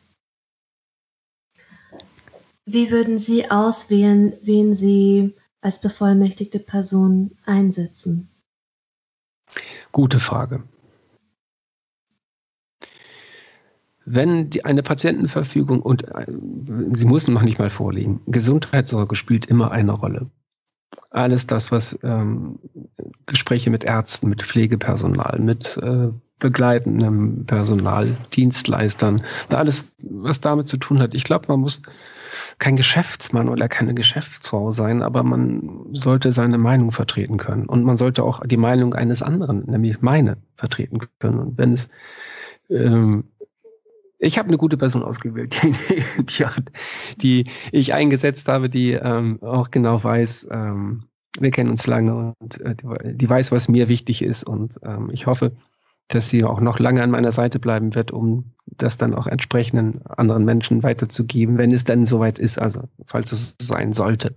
[2.66, 8.30] Wie würden Sie auswählen, wen Sie als bevollmächtigte Person einsetzen?
[9.92, 10.64] Gute Frage.
[14.06, 16.26] Wenn die, eine Patientenverfügung und äh,
[16.94, 20.32] sie muss noch nicht mal vorliegen, Gesundheitssorge spielt immer eine Rolle.
[21.12, 22.60] Alles das, was ähm,
[23.26, 31.00] Gespräche mit Ärzten, mit Pflegepersonal, mit äh, begleitendem Personal, Dienstleistern, alles, was damit zu tun
[31.00, 31.14] hat.
[31.14, 31.82] Ich glaube, man muss
[32.60, 37.66] kein Geschäftsmann oder keine Geschäftsfrau sein, aber man sollte seine Meinung vertreten können.
[37.66, 41.40] Und man sollte auch die Meinung eines anderen, nämlich meine, vertreten können.
[41.40, 41.90] Und wenn es
[42.70, 43.24] ähm,
[44.20, 46.72] ich habe eine gute Person ausgewählt, die, die, hat,
[47.22, 51.06] die ich eingesetzt habe, die ähm, auch genau weiß, ähm,
[51.40, 54.44] wir kennen uns lange und äh, die, die, weiß, was mir wichtig ist.
[54.44, 55.54] Und ähm, ich hoffe,
[56.10, 60.06] dass sie auch noch lange an meiner Seite bleiben wird, um das dann auch entsprechenden
[60.08, 64.36] anderen Menschen weiterzugeben, wenn es dann soweit ist, also falls es sein sollte.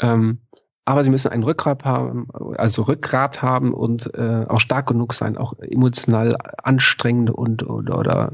[0.00, 0.38] Ähm,
[0.86, 5.36] aber sie müssen ein Rückgrat haben, also Rückgrat haben und äh, auch stark genug sein,
[5.36, 8.32] auch emotional anstrengende und oder, oder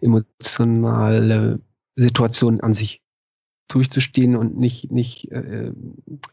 [0.00, 1.60] emotionale
[1.96, 3.03] Situationen an sich
[3.68, 5.72] durchzustehen und nicht, nicht äh,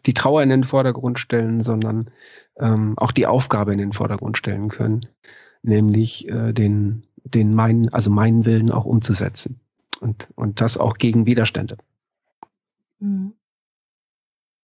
[0.05, 2.09] die Trauer in den Vordergrund stellen, sondern
[2.57, 5.07] ähm, auch die Aufgabe in den Vordergrund stellen können,
[5.63, 9.59] nämlich äh, den, den meinen, also meinen Willen auch umzusetzen.
[10.01, 11.77] Und, und das auch gegen Widerstände.
[12.99, 13.33] Mhm.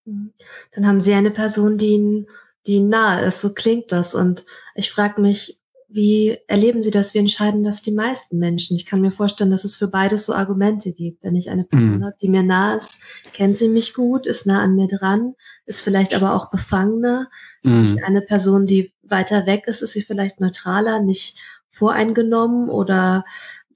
[0.06, 0.34] Mhm.
[0.74, 2.28] Dann haben Sie eine Person, die Ihnen,
[2.66, 4.16] die Ihnen nahe ist, so klingt das.
[4.16, 5.57] Und ich frage mich,
[5.90, 7.14] wie erleben Sie das?
[7.14, 8.76] Wie entscheiden das die meisten Menschen?
[8.76, 11.24] Ich kann mir vorstellen, dass es für beides so Argumente gibt.
[11.24, 12.06] Wenn ich eine Person mhm.
[12.06, 13.02] habe, die mir nah ist,
[13.34, 17.30] kennt sie mich gut, ist nah an mir dran, ist vielleicht aber auch befangener.
[17.64, 18.00] Mhm.
[18.06, 21.40] Eine Person, die weiter weg ist, ist sie vielleicht neutraler, nicht
[21.72, 23.24] voreingenommen oder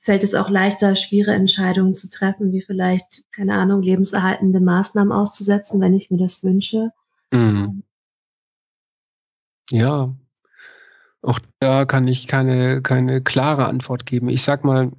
[0.02, 5.80] fällt es auch leichter, schwere Entscheidungen zu treffen, wie vielleicht, keine Ahnung, lebenserhaltende Maßnahmen auszusetzen,
[5.80, 6.92] wenn ich mir das wünsche.
[7.32, 7.84] Mhm.
[9.70, 10.14] Ja,
[11.22, 14.30] auch da kann ich keine, keine klare Antwort geben.
[14.30, 14.92] Ich sag mal,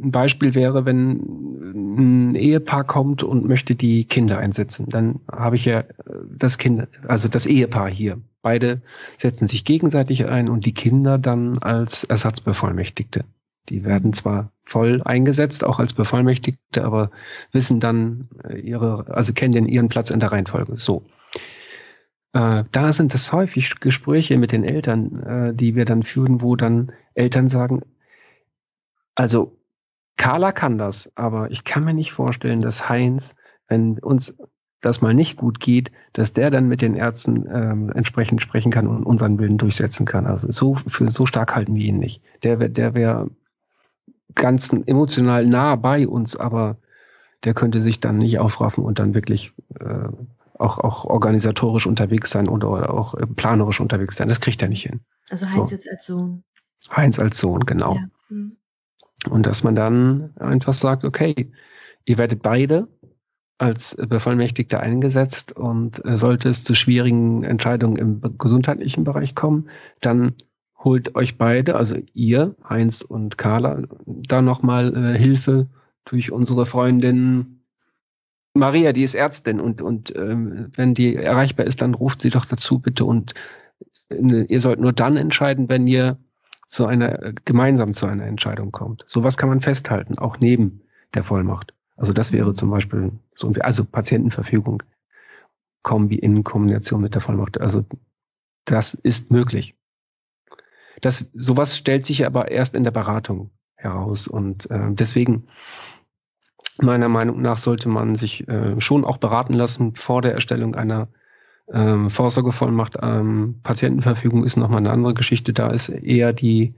[0.00, 5.64] ein Beispiel wäre, wenn ein Ehepaar kommt und möchte die Kinder einsetzen, dann habe ich
[5.64, 5.84] ja
[6.30, 8.20] das Kind, also das Ehepaar hier.
[8.42, 8.80] Beide
[9.16, 13.24] setzen sich gegenseitig ein und die Kinder dann als Ersatzbevollmächtigte.
[13.68, 17.10] Die werden zwar voll eingesetzt, auch als Bevollmächtigte, aber
[17.52, 18.28] wissen dann
[18.62, 20.76] ihre, also kennen ihren Platz in der Reihenfolge.
[20.76, 21.04] So.
[22.32, 26.56] Äh, da sind es häufig Gespräche mit den Eltern, äh, die wir dann führen, wo
[26.56, 27.82] dann Eltern sagen,
[29.14, 29.58] also
[30.16, 33.34] Carla kann das, aber ich kann mir nicht vorstellen, dass Heinz,
[33.68, 34.34] wenn uns
[34.80, 38.86] das mal nicht gut geht, dass der dann mit den Ärzten ähm, entsprechend sprechen kann
[38.86, 40.26] und unseren Willen durchsetzen kann.
[40.26, 42.22] Also so für so stark halten wir ihn nicht.
[42.44, 43.30] Der der wäre
[44.34, 46.76] ganz emotional nah bei uns, aber
[47.44, 50.08] der könnte sich dann nicht aufraffen und dann wirklich äh,
[50.58, 54.28] auch, auch organisatorisch unterwegs sein oder, oder auch äh, planerisch unterwegs sein.
[54.28, 55.00] Das kriegt er nicht hin.
[55.30, 55.76] Also Heinz so.
[55.76, 56.44] jetzt als Sohn.
[56.90, 57.94] Heinz als Sohn, genau.
[57.94, 58.08] Ja.
[58.28, 58.56] Hm.
[59.30, 61.50] Und dass man dann einfach sagt, okay,
[62.04, 62.88] ihr werdet beide
[63.58, 69.68] als Bevollmächtigter eingesetzt und äh, sollte es zu schwierigen Entscheidungen im gesundheitlichen Bereich kommen,
[70.00, 70.34] dann
[70.78, 75.66] holt euch beide, also ihr, Heinz und Carla, da nochmal äh, Hilfe
[76.04, 77.57] durch unsere Freundin
[78.58, 82.44] Maria, die ist Ärztin und, und ähm, wenn die erreichbar ist, dann ruft sie doch
[82.44, 83.34] dazu bitte und
[84.10, 86.18] äh, ihr sollt nur dann entscheiden, wenn ihr
[86.66, 89.04] zu einer, äh, gemeinsam zu einer Entscheidung kommt.
[89.06, 90.82] Sowas kann man festhalten, auch neben
[91.14, 91.74] der Vollmacht.
[91.96, 94.82] Also das wäre zum Beispiel so, also Patientenverfügung
[95.82, 97.60] Kombi in Kombination mit der Vollmacht.
[97.60, 97.84] Also
[98.64, 99.74] das ist möglich.
[101.00, 105.48] Das, sowas stellt sich aber erst in der Beratung heraus und äh, deswegen
[106.82, 111.08] meiner Meinung nach sollte man sich äh, schon auch beraten lassen vor der Erstellung einer
[111.72, 112.96] ähm, Vorsorgevollmacht.
[113.02, 115.52] Ähm, Patientenverfügung ist nochmal eine andere Geschichte.
[115.52, 116.74] Da ist eher die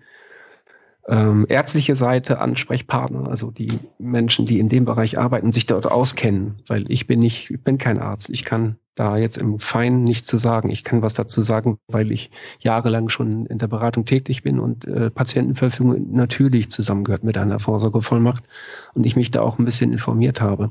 [1.09, 6.63] ähm, ärztliche Seite Ansprechpartner, also die Menschen, die in dem Bereich arbeiten, sich dort auskennen,
[6.67, 8.31] weil ich bin nicht, ich bin kein Arzt.
[8.31, 10.69] Ich kann da jetzt im Feinen nichts zu sagen.
[10.69, 14.87] Ich kann was dazu sagen, weil ich jahrelang schon in der Beratung tätig bin und
[14.87, 18.45] äh, Patientenverfügung natürlich zusammengehört mit einer Vorsorgevollmacht
[18.93, 20.71] und ich mich da auch ein bisschen informiert habe.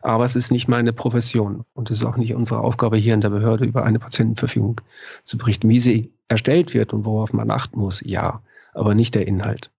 [0.00, 3.20] Aber es ist nicht meine Profession und es ist auch nicht unsere Aufgabe hier in
[3.20, 4.80] der Behörde über eine Patientenverfügung
[5.24, 5.68] zu berichten.
[5.68, 8.42] Wie sie erstellt wird und worauf man achten muss, ja
[8.74, 9.72] aber nicht der Inhalt.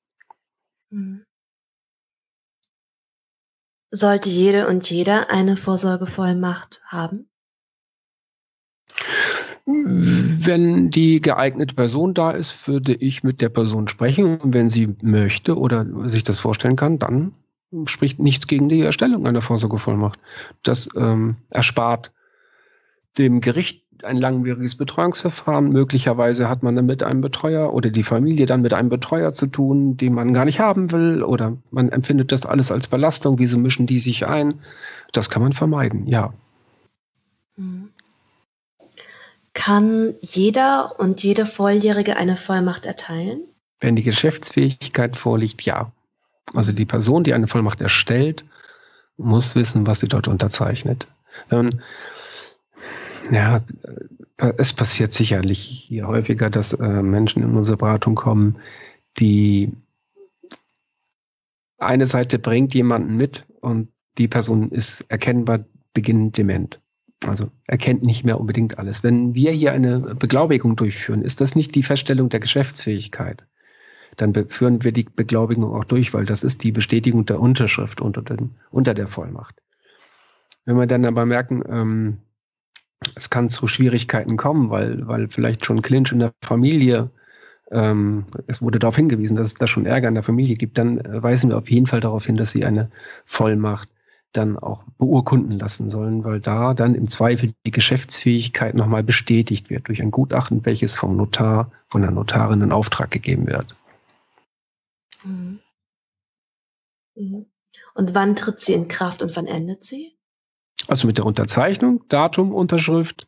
[0.89, 1.23] Mhm.
[3.91, 7.29] Sollte jede und jeder eine Vorsorgevollmacht haben?
[9.65, 14.37] Wenn die geeignete Person da ist, würde ich mit der Person sprechen.
[14.37, 17.33] Und wenn sie möchte oder sich das vorstellen kann, dann
[17.85, 20.19] spricht nichts gegen die Erstellung einer Vorsorgevollmacht.
[20.63, 22.11] Das ähm, erspart
[23.17, 25.69] dem Gericht ein langwieriges Betreuungsverfahren.
[25.69, 29.47] Möglicherweise hat man dann mit einem Betreuer oder die Familie dann mit einem Betreuer zu
[29.47, 33.39] tun, den man gar nicht haben will oder man empfindet das alles als Belastung.
[33.39, 34.55] Wieso mischen die sich ein?
[35.11, 36.33] Das kann man vermeiden, ja.
[37.55, 37.89] Mhm.
[39.67, 43.41] Kann jeder und jede Volljährige eine Vollmacht erteilen?
[43.81, 45.91] Wenn die Geschäftsfähigkeit vorliegt, ja.
[46.53, 48.45] Also die Person, die eine Vollmacht erstellt,
[49.17, 51.09] muss wissen, was sie dort unterzeichnet.
[51.49, 51.81] Man
[53.29, 53.61] ja,
[54.55, 58.57] es passiert sicherlich hier häufiger, dass äh, Menschen in unsere Beratung kommen,
[59.19, 59.73] die
[61.77, 66.79] eine Seite bringt jemanden mit und die Person ist erkennbar beginnend dement.
[67.25, 69.03] Also erkennt nicht mehr unbedingt alles.
[69.03, 73.43] Wenn wir hier eine Beglaubigung durchführen, ist das nicht die Feststellung der Geschäftsfähigkeit.
[74.17, 78.21] Dann führen wir die Beglaubigung auch durch, weil das ist die Bestätigung der Unterschrift unter,
[78.21, 79.55] den, unter der Vollmacht.
[80.65, 82.17] Wenn wir dann aber merken, ähm,
[83.15, 87.11] es kann zu Schwierigkeiten kommen, weil, weil vielleicht schon Clinch in der Familie,
[87.71, 91.01] ähm, es wurde darauf hingewiesen, dass es da schon Ärger in der Familie gibt, dann
[91.05, 92.89] weisen wir auf jeden Fall darauf hin, dass sie eine
[93.25, 93.89] Vollmacht
[94.33, 99.87] dann auch beurkunden lassen sollen, weil da dann im Zweifel die Geschäftsfähigkeit nochmal bestätigt wird
[99.87, 103.75] durch ein Gutachten, welches vom Notar, von der Notarin in Auftrag gegeben wird.
[105.23, 105.59] Mhm.
[107.15, 107.45] Mhm.
[107.95, 110.13] Und wann tritt sie in Kraft und wann endet sie?
[110.87, 113.27] Also mit der Unterzeichnung, Datum, Unterschrift,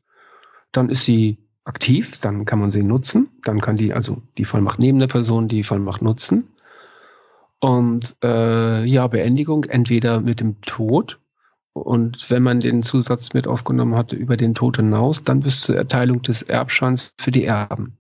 [0.72, 4.80] dann ist sie aktiv, dann kann man sie nutzen, dann kann die, also die Vollmacht
[4.80, 6.48] nehmende Person die Vollmacht nutzen.
[7.60, 11.20] Und äh, ja, Beendigung entweder mit dem Tod
[11.74, 15.76] und wenn man den Zusatz mit aufgenommen hatte über den Tod hinaus, dann bis zur
[15.76, 17.98] Erteilung des Erbscheins für die Erben.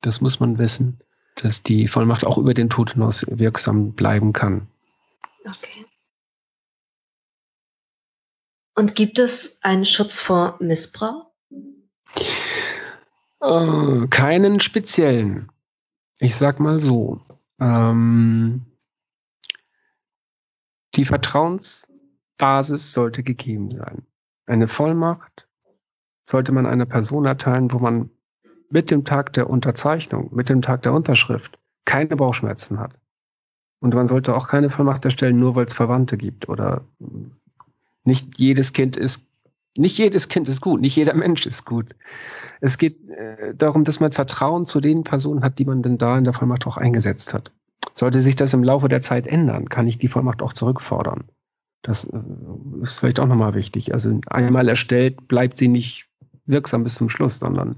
[0.00, 0.98] Das muss man wissen,
[1.36, 4.68] dass die Vollmacht auch über den Tod hinaus wirksam bleiben kann.
[5.46, 5.86] Okay.
[8.76, 11.30] Und gibt es einen Schutz vor Missbrauch?
[13.40, 15.48] Äh, keinen speziellen.
[16.18, 17.20] Ich sag mal so.
[17.60, 18.66] Ähm,
[20.96, 24.02] die Vertrauensbasis sollte gegeben sein.
[24.46, 25.48] Eine Vollmacht
[26.22, 28.10] sollte man einer Person erteilen, wo man
[28.70, 32.92] mit dem Tag der Unterzeichnung, mit dem Tag der Unterschrift keine Bauchschmerzen hat.
[33.80, 36.84] Und man sollte auch keine Vollmacht erstellen, nur weil es Verwandte gibt oder
[38.04, 39.30] nicht jedes Kind ist,
[39.76, 41.94] nicht jedes Kind ist gut, nicht jeder Mensch ist gut.
[42.60, 46.16] Es geht äh, darum, dass man Vertrauen zu den Personen hat, die man denn da
[46.16, 47.52] in der Vollmacht auch eingesetzt hat.
[47.94, 51.24] Sollte sich das im Laufe der Zeit ändern, kann ich die Vollmacht auch zurückfordern.
[51.82, 52.18] Das äh,
[52.82, 53.92] ist vielleicht auch nochmal wichtig.
[53.92, 56.08] Also einmal erstellt, bleibt sie nicht
[56.46, 57.76] wirksam bis zum Schluss, sondern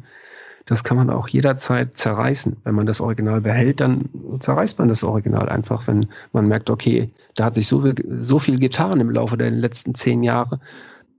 [0.64, 2.56] das kann man auch jederzeit zerreißen.
[2.64, 4.08] Wenn man das Original behält, dann
[4.40, 8.38] zerreißt man das Original einfach, wenn man merkt, okay, da hat sich so viel, so
[8.40, 10.60] viel getan im Laufe der letzten zehn Jahre,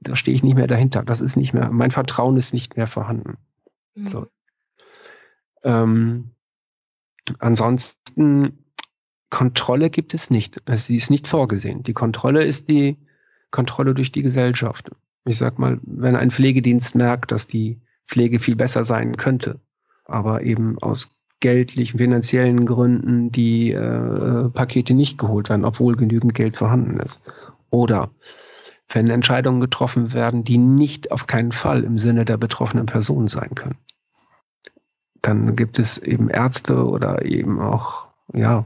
[0.02, 1.04] da stehe ich nicht mehr dahinter.
[1.04, 3.38] Das ist nicht mehr, mein Vertrauen ist nicht mehr vorhanden.
[3.96, 4.08] Mhm.
[4.08, 4.28] So.
[5.64, 6.32] Ähm,
[7.40, 8.66] ansonsten
[9.30, 10.62] Kontrolle gibt es nicht.
[10.68, 11.84] Also sie ist nicht vorgesehen.
[11.84, 12.98] Die Kontrolle ist die
[13.52, 14.90] Kontrolle durch die Gesellschaft.
[15.26, 19.60] Ich sag mal, wenn ein Pflegedienst merkt, dass die Pflege viel besser sein könnte,
[20.06, 21.10] aber eben aus
[21.40, 27.22] geldlichen, finanziellen Gründen die äh, Pakete nicht geholt werden, obwohl genügend Geld vorhanden ist.
[27.70, 28.10] Oder
[28.90, 33.54] wenn Entscheidungen getroffen werden, die nicht auf keinen Fall im Sinne der betroffenen Person sein
[33.54, 33.78] können.
[35.22, 38.66] Dann gibt es eben Ärzte oder eben auch, ja,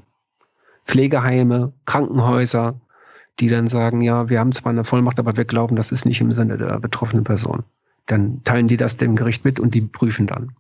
[0.92, 2.82] Pflegeheime, Krankenhäuser,
[3.40, 6.20] die dann sagen, ja, wir haben zwar eine Vollmacht, aber wir glauben, das ist nicht
[6.20, 7.64] im Sinne der betroffenen Person.
[8.08, 10.54] Dann teilen die das dem Gericht mit und die prüfen dann.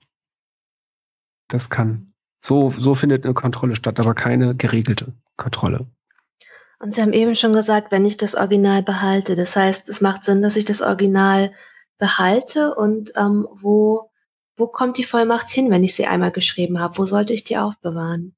[1.49, 2.13] Das kann.
[2.39, 5.85] So, so findet eine Kontrolle statt, aber keine geregelte Kontrolle.
[6.79, 10.23] Und Sie haben eben schon gesagt, wenn ich das Original behalte, das heißt, es macht
[10.23, 11.51] Sinn, dass ich das Original
[11.97, 14.09] behalte und ähm, wo,
[14.55, 16.97] wo kommt die Vollmacht hin, wenn ich sie einmal geschrieben habe?
[16.97, 18.33] Wo sollte ich die aufbewahren?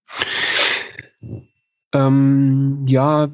[1.94, 3.30] Ähm, ja,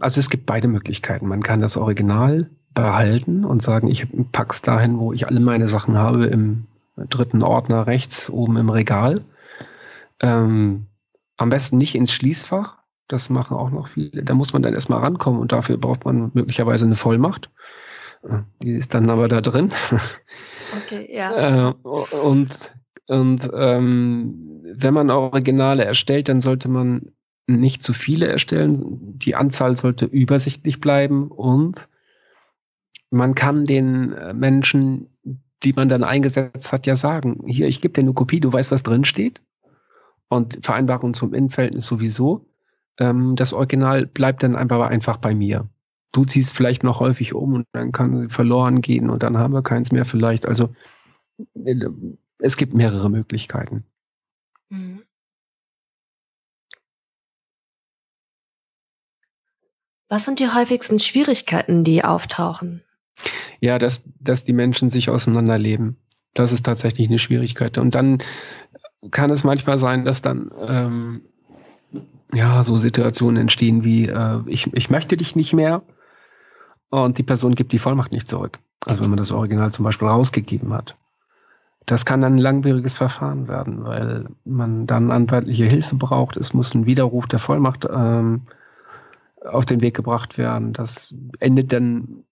[0.00, 1.26] also es gibt beide Möglichkeiten.
[1.26, 5.96] Man kann das Original behalten und sagen, ich pack's dahin, wo ich alle meine Sachen
[5.96, 6.66] habe, im
[6.96, 9.16] dritten Ordner rechts oben im Regal.
[10.20, 10.86] Ähm,
[11.36, 12.76] am besten nicht ins Schließfach,
[13.08, 14.22] das machen auch noch viele.
[14.22, 17.50] Da muss man dann erstmal rankommen und dafür braucht man möglicherweise eine Vollmacht.
[18.62, 19.70] Die ist dann aber da drin.
[20.86, 21.70] Okay, ja.
[21.70, 22.72] Äh, und
[23.08, 27.10] und ähm, wenn man Originale erstellt, dann sollte man
[27.58, 29.18] nicht zu viele erstellen.
[29.18, 31.88] Die Anzahl sollte übersichtlich bleiben und
[33.10, 35.08] man kann den äh, Menschen,
[35.62, 38.70] die man dann eingesetzt hat, ja sagen, hier, ich gebe dir eine Kopie, du weißt,
[38.70, 39.40] was drin steht.
[40.28, 42.46] Und Vereinbarung zum Innenverhältnis sowieso.
[42.98, 45.68] Ähm, das Original bleibt dann einfach, einfach bei mir.
[46.12, 49.54] Du ziehst vielleicht noch häufig um und dann kann sie verloren gehen und dann haben
[49.54, 50.46] wir keins mehr vielleicht.
[50.46, 50.70] Also
[51.54, 51.74] äh,
[52.38, 53.84] es gibt mehrere Möglichkeiten.
[54.70, 55.02] Mhm.
[60.10, 62.82] Was sind die häufigsten Schwierigkeiten, die auftauchen?
[63.60, 65.96] Ja, dass, dass die Menschen sich auseinanderleben.
[66.34, 67.78] Das ist tatsächlich eine Schwierigkeit.
[67.78, 68.18] Und dann
[69.12, 71.22] kann es manchmal sein, dass dann ähm,
[72.34, 75.82] ja, so Situationen entstehen wie, äh, ich, ich möchte dich nicht mehr
[76.90, 78.58] und die Person gibt die Vollmacht nicht zurück.
[78.86, 80.96] Also wenn man das Original zum Beispiel rausgegeben hat.
[81.86, 86.36] Das kann dann ein langwieriges Verfahren werden, weil man dann anwaltliche Hilfe braucht.
[86.36, 88.42] Es muss ein Widerruf der Vollmacht ähm,
[89.44, 90.72] auf den Weg gebracht werden.
[90.72, 92.24] Das endet dann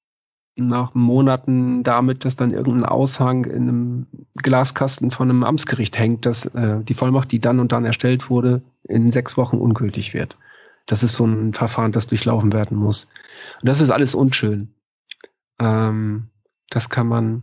[0.56, 4.06] nach Monaten damit, dass dann irgendein Aushang in einem
[4.42, 8.62] Glaskasten von einem Amtsgericht hängt, dass äh, die Vollmacht, die dann und dann erstellt wurde,
[8.82, 10.36] in sechs Wochen ungültig wird.
[10.86, 13.06] Das ist so ein Verfahren, das durchlaufen werden muss.
[13.60, 14.74] Und das ist alles unschön.
[15.60, 16.28] Ähm,
[16.70, 17.42] das kann man,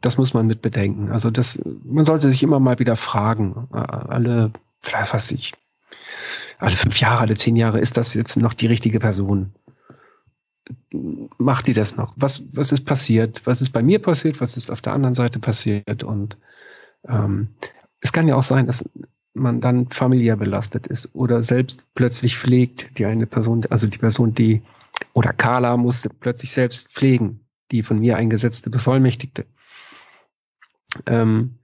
[0.00, 1.10] das muss man mit bedenken.
[1.10, 4.52] Also das, man sollte sich immer mal wieder fragen, äh, alle,
[4.92, 5.54] was ich,
[6.58, 9.52] alle fünf Jahre, alle zehn Jahre, ist das jetzt noch die richtige Person?
[11.38, 12.14] Macht die das noch?
[12.16, 13.42] Was, was ist passiert?
[13.44, 14.40] Was ist bei mir passiert?
[14.40, 16.04] Was ist auf der anderen Seite passiert?
[16.04, 16.36] Und
[17.08, 17.48] ähm,
[18.00, 18.84] es kann ja auch sein, dass
[19.32, 24.34] man dann familiär belastet ist oder selbst plötzlich pflegt, die eine Person, also die Person,
[24.34, 24.62] die
[25.12, 29.46] oder Carla musste plötzlich selbst pflegen, die von mir eingesetzte Bevollmächtigte.
[31.06, 31.58] Ähm,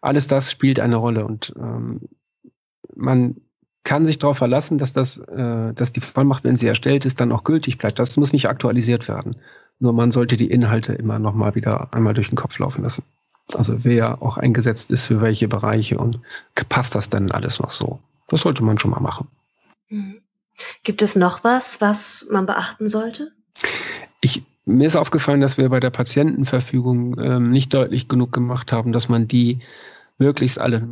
[0.00, 2.00] alles das spielt eine Rolle und ähm,
[2.94, 3.36] man
[3.84, 7.32] kann sich darauf verlassen, dass das, äh, dass die Vollmacht, wenn sie erstellt ist, dann
[7.32, 7.98] auch gültig bleibt.
[7.98, 9.36] Das muss nicht aktualisiert werden.
[9.80, 13.02] Nur man sollte die Inhalte immer noch mal wieder einmal durch den Kopf laufen lassen.
[13.54, 16.20] Also wer auch eingesetzt ist für welche Bereiche und
[16.68, 17.98] passt das denn alles noch so?
[18.28, 19.26] Das sollte man schon mal machen.
[19.88, 20.18] Mhm.
[20.84, 23.32] Gibt es noch was, was man beachten sollte?
[24.20, 28.92] Ich, mir ist aufgefallen, dass wir bei der Patientenverfügung ähm, nicht deutlich genug gemacht haben,
[28.92, 29.60] dass man die
[30.22, 30.88] möglichst alle,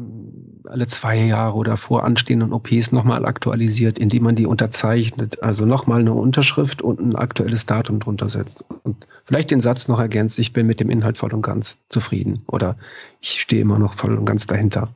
[0.65, 5.43] alle zwei Jahre oder vor anstehenden OPs nochmal aktualisiert, indem man die unterzeichnet.
[5.43, 8.65] Also nochmal eine Unterschrift und ein aktuelles Datum drunter setzt.
[8.83, 12.43] Und vielleicht den Satz noch ergänzt, ich bin mit dem Inhalt voll und ganz zufrieden
[12.47, 12.77] oder
[13.21, 14.89] ich stehe immer noch voll und ganz dahinter.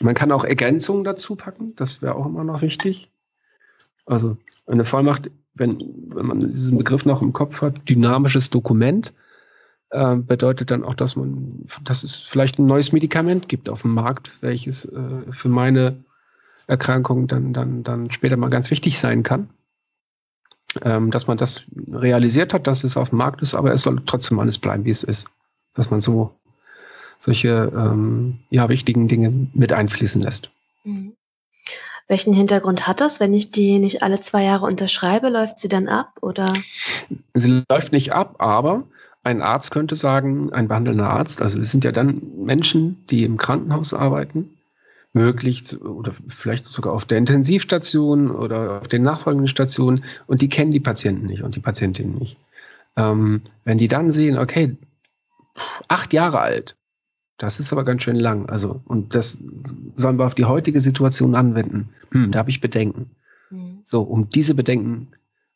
[0.00, 3.10] Man kann auch Ergänzungen dazu packen, das wäre auch immer noch wichtig.
[4.04, 5.76] Also eine Vollmacht, wenn,
[6.14, 9.12] wenn man diesen Begriff noch im Kopf hat, dynamisches Dokument,
[9.92, 13.94] äh, bedeutet dann auch, dass man, dass es vielleicht ein neues Medikament gibt auf dem
[13.94, 16.02] Markt, welches äh, für meine
[16.66, 19.50] Erkrankung dann, dann, dann später mal ganz wichtig sein kann.
[20.80, 24.00] Ähm, dass man das realisiert hat, dass es auf dem Markt ist, aber es soll
[24.06, 25.28] trotzdem alles bleiben, wie es ist.
[25.74, 26.34] Dass man so
[27.18, 30.50] solche ähm, ja, wichtigen Dinge mit einfließen lässt.
[30.84, 31.14] Mhm.
[32.08, 33.20] Welchen Hintergrund hat das?
[33.20, 36.52] Wenn ich die nicht alle zwei Jahre unterschreibe, läuft sie dann ab oder?
[37.34, 38.84] Sie läuft nicht ab, aber
[39.22, 43.36] ein Arzt könnte sagen, ein behandelnder Arzt, also es sind ja dann Menschen, die im
[43.36, 44.50] Krankenhaus arbeiten,
[45.12, 50.70] möglich oder vielleicht sogar auf der Intensivstation oder auf den nachfolgenden Stationen und die kennen
[50.70, 52.38] die Patienten nicht und die Patientinnen nicht.
[52.96, 54.76] Ähm, wenn die dann sehen, okay,
[55.88, 56.76] acht Jahre alt,
[57.38, 58.48] das ist aber ganz schön lang.
[58.48, 59.38] Also, und das
[59.96, 61.88] sollen wir auf die heutige Situation anwenden.
[62.12, 63.10] Hm, da habe ich Bedenken.
[63.50, 63.82] Mhm.
[63.84, 65.08] So, um diese Bedenken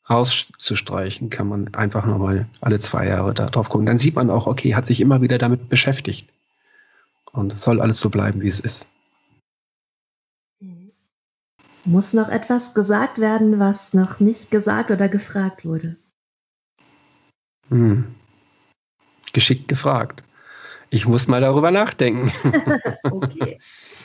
[0.08, 3.86] rauszustreichen, kann man einfach nochmal alle zwei Jahre da drauf gucken.
[3.86, 6.28] Dann sieht man auch, okay, hat sich immer wieder damit beschäftigt.
[7.32, 8.86] Und es soll alles so bleiben, wie es ist.
[11.84, 15.96] Muss noch etwas gesagt werden, was noch nicht gesagt oder gefragt wurde?
[17.68, 18.14] Hm.
[19.32, 20.22] Geschickt gefragt.
[20.90, 22.32] Ich muss mal darüber nachdenken.
[23.04, 23.58] okay.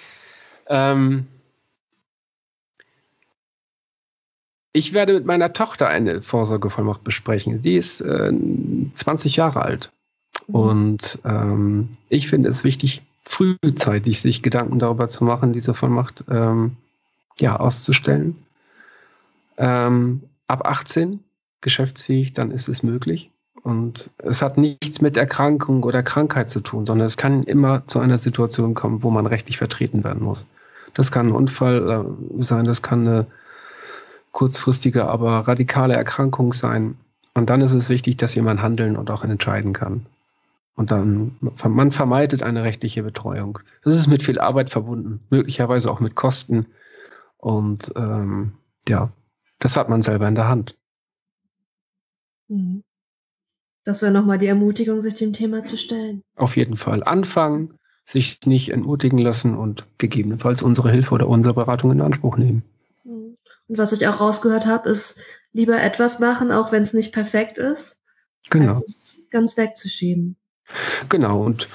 [0.67, 1.27] ähm,
[4.73, 7.61] ich werde mit meiner Tochter eine Vorsorgevollmacht besprechen.
[7.61, 8.31] Die ist äh,
[8.93, 9.91] 20 Jahre alt.
[10.47, 10.55] Mhm.
[10.55, 16.77] Und ähm, ich finde es wichtig, frühzeitig sich Gedanken darüber zu machen, diese Vollmacht ähm,
[17.39, 18.35] ja, auszustellen.
[19.57, 21.19] Ähm, ab 18
[21.61, 23.29] geschäftsfähig, dann ist es möglich.
[23.63, 27.99] Und es hat nichts mit Erkrankung oder Krankheit zu tun, sondern es kann immer zu
[27.99, 30.47] einer Situation kommen, wo man rechtlich vertreten werden muss.
[30.95, 33.27] Das kann ein Unfall äh, sein, das kann eine
[34.31, 36.97] kurzfristige, aber radikale Erkrankung sein.
[37.33, 40.05] Und dann ist es wichtig, dass jemand handeln und auch entscheiden kann.
[40.75, 43.59] Und dann, man vermeidet eine rechtliche Betreuung.
[43.83, 46.65] Das ist mit viel Arbeit verbunden, möglicherweise auch mit Kosten.
[47.37, 48.53] Und ähm,
[48.87, 49.11] ja,
[49.59, 50.75] das hat man selber in der Hand.
[52.47, 52.83] Mhm.
[53.83, 56.21] Das wäre nochmal die Ermutigung, sich dem Thema zu stellen.
[56.35, 57.03] Auf jeden Fall.
[57.03, 62.63] Anfangen, sich nicht entmutigen lassen und gegebenenfalls unsere Hilfe oder unsere Beratung in Anspruch nehmen.
[63.71, 65.17] Und was ich auch rausgehört habe, ist
[65.53, 67.97] lieber etwas machen, auch wenn es nicht perfekt ist,
[68.49, 68.73] genau.
[68.73, 70.35] als es ganz wegzuschieben.
[71.07, 71.41] Genau.
[71.41, 71.69] Und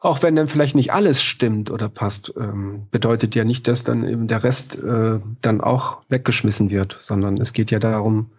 [0.00, 4.02] auch wenn dann vielleicht nicht alles stimmt oder passt, ähm, bedeutet ja nicht, dass dann
[4.02, 8.32] eben der Rest äh, dann auch weggeschmissen wird, sondern es geht ja darum,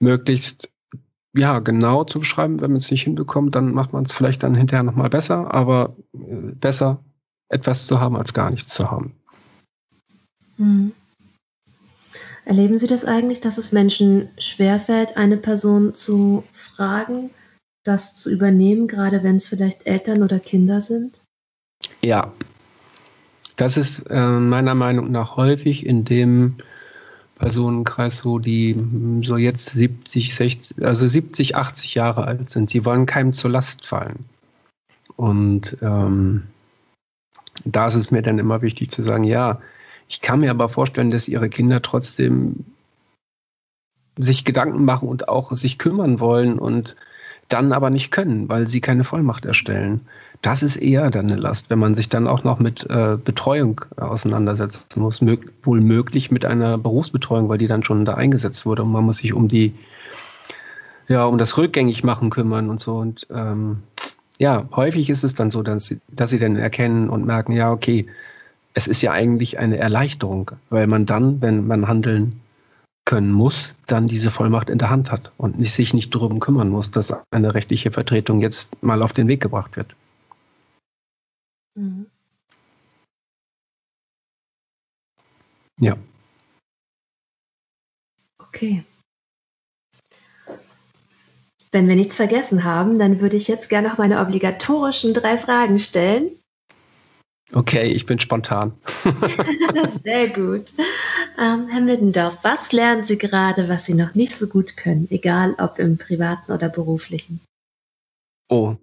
[0.00, 0.68] möglichst
[1.32, 2.60] ja, genau zu beschreiben.
[2.60, 5.96] Wenn man es nicht hinbekommt, dann macht man es vielleicht dann hinterher nochmal besser, aber
[6.12, 7.02] äh, besser
[7.48, 9.14] etwas zu haben, als gar nichts zu haben.
[10.58, 10.92] Hm.
[12.50, 17.30] Erleben Sie das eigentlich, dass es Menschen schwerfällt, eine Person zu fragen,
[17.84, 21.20] das zu übernehmen, gerade wenn es vielleicht Eltern oder Kinder sind?
[22.02, 22.32] Ja,
[23.54, 26.56] das ist äh, meiner Meinung nach häufig in dem
[27.38, 32.68] Personenkreis so, die hm, so jetzt 70, 60, also 70, 80 Jahre alt sind.
[32.68, 34.24] Sie wollen keinem zur Last fallen.
[35.14, 36.48] Und ähm,
[37.64, 39.60] da ist es mir dann immer wichtig zu sagen, ja,
[40.10, 42.64] ich kann mir aber vorstellen, dass ihre Kinder trotzdem
[44.18, 46.96] sich Gedanken machen und auch sich kümmern wollen und
[47.48, 50.02] dann aber nicht können, weil sie keine Vollmacht erstellen.
[50.42, 53.82] Das ist eher dann eine Last, wenn man sich dann auch noch mit äh, Betreuung
[53.96, 58.82] auseinandersetzen muss, mög wohl möglich mit einer Berufsbetreuung, weil die dann schon da eingesetzt wurde
[58.82, 59.74] und man muss sich um die,
[61.06, 62.96] ja, um das rückgängig machen kümmern und so.
[62.96, 63.84] Und ähm,
[64.40, 67.70] ja, häufig ist es dann so, dass sie, dass sie dann erkennen und merken, ja,
[67.70, 68.06] okay,
[68.80, 72.40] es ist ja eigentlich eine Erleichterung, weil man dann, wenn man handeln
[73.04, 76.90] können muss, dann diese Vollmacht in der Hand hat und sich nicht darum kümmern muss,
[76.90, 79.94] dass eine rechtliche Vertretung jetzt mal auf den Weg gebracht wird.
[81.76, 82.06] Mhm.
[85.78, 85.98] Ja.
[88.38, 88.82] Okay.
[91.70, 95.78] Wenn wir nichts vergessen haben, dann würde ich jetzt gerne noch meine obligatorischen drei Fragen
[95.78, 96.39] stellen.
[97.52, 98.72] Okay, ich bin spontan.
[100.04, 100.72] Sehr gut.
[101.38, 105.54] Ähm, Herr Middendorf, was lernen Sie gerade, was Sie noch nicht so gut können, egal
[105.58, 107.40] ob im privaten oder beruflichen?
[108.48, 108.76] Oh,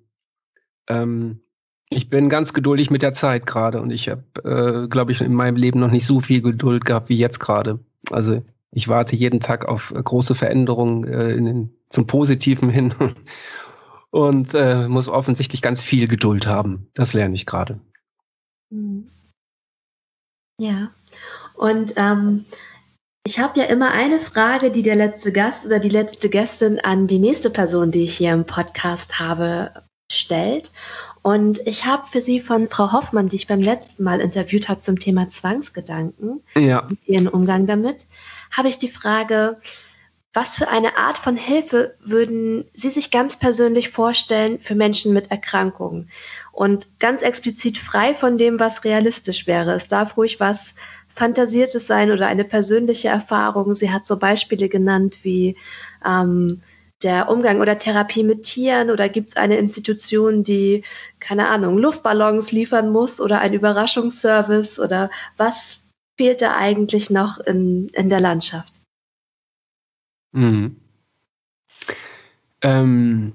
[0.87, 1.39] ähm,
[1.89, 5.33] ich bin ganz geduldig mit der Zeit gerade und ich habe, äh, glaube ich, in
[5.33, 7.79] meinem Leben noch nicht so viel Geduld gehabt wie jetzt gerade.
[8.11, 12.93] Also ich warte jeden Tag auf große Veränderungen äh, den, zum Positiven hin
[14.11, 16.87] und äh, muss offensichtlich ganz viel Geduld haben.
[16.93, 17.79] Das lerne ich gerade.
[18.69, 19.09] Mhm.
[20.59, 20.91] Ja,
[21.55, 22.45] und ähm,
[23.25, 27.07] ich habe ja immer eine Frage, die der letzte Gast oder die letzte Gästin an
[27.07, 29.71] die nächste Person, die ich hier im Podcast habe,
[30.11, 30.71] stellt.
[31.21, 34.79] Und ich habe für Sie von Frau Hoffmann, die ich beim letzten Mal interviewt habe
[34.79, 36.87] zum Thema Zwangsgedanken, ja.
[37.05, 38.05] Ihren Umgang damit,
[38.49, 39.59] habe ich die Frage,
[40.33, 45.31] was für eine Art von Hilfe würden Sie sich ganz persönlich vorstellen für Menschen mit
[45.31, 46.09] Erkrankungen?
[46.57, 49.73] Und ganz explizit frei von dem, was realistisch wäre.
[49.73, 50.73] Es darf ruhig was
[51.07, 53.75] Fantasiertes sein oder eine persönliche Erfahrung.
[53.75, 55.55] Sie hat so Beispiele genannt wie
[56.03, 56.63] ähm,
[57.03, 60.83] der Umgang oder Therapie mit Tieren oder gibt es eine Institution, die,
[61.19, 65.87] keine Ahnung, Luftballons liefern muss oder ein Überraschungsservice oder was
[66.17, 68.73] fehlt da eigentlich noch in, in der Landschaft?
[70.31, 70.77] Mhm.
[72.63, 73.33] Ähm,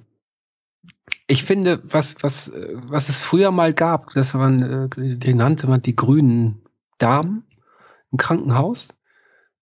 [1.27, 5.83] ich finde, was, was, was es früher mal gab, das waren, äh, die nannte man
[5.83, 6.63] die grünen
[6.99, 7.45] Damen
[8.11, 8.95] im Krankenhaus.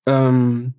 [0.07, 0.75] Ähm,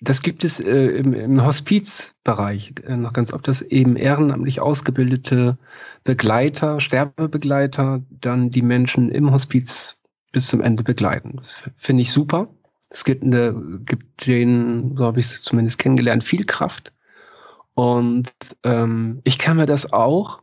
[0.00, 5.58] das gibt es äh, im, im Hospizbereich äh, noch ganz oft, dass eben ehrenamtlich ausgebildete
[6.04, 9.98] Begleiter, Sterbebegleiter, dann die Menschen im Hospiz
[10.32, 11.34] bis zum Ende begleiten.
[11.36, 12.48] Das finde ich super.
[12.88, 16.92] Es gibt, eine, gibt denen, so habe ich es zumindest kennengelernt, viel Kraft.
[17.80, 18.30] Und
[18.62, 20.42] ähm, ich kann mir das auch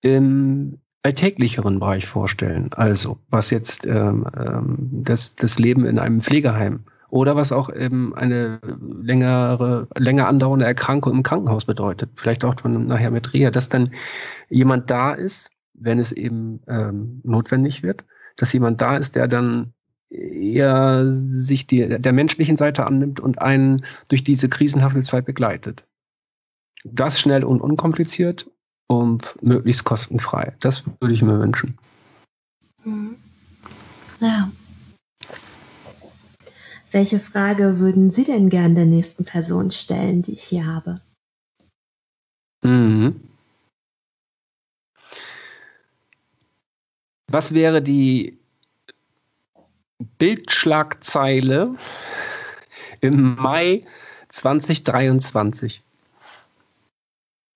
[0.00, 2.70] im alltäglicheren Bereich vorstellen.
[2.72, 8.16] Also was jetzt ähm, ähm, das, das Leben in einem Pflegeheim oder was auch eben
[8.16, 8.58] eine
[9.00, 12.10] längere, länger andauernde Erkrankung im Krankenhaus bedeutet.
[12.16, 13.92] Vielleicht auch nachher mit Reha, dass dann
[14.50, 18.04] jemand da ist, wenn es eben ähm, notwendig wird,
[18.36, 19.72] dass jemand da ist, der dann
[20.10, 25.84] eher sich die, der menschlichen Seite annimmt und einen durch diese krisenhafte Zeit begleitet.
[26.84, 28.50] Das schnell und unkompliziert
[28.88, 30.54] und möglichst kostenfrei.
[30.60, 31.78] Das würde ich mir wünschen.
[32.84, 33.16] Mhm.
[34.20, 34.50] Ja.
[36.90, 41.00] Welche Frage würden Sie denn gern der nächsten Person stellen, die ich hier habe?
[42.62, 43.20] Mhm.
[47.28, 48.38] Was wäre die
[50.18, 51.76] Bildschlagzeile
[53.00, 53.86] im Mai
[54.28, 55.82] 2023?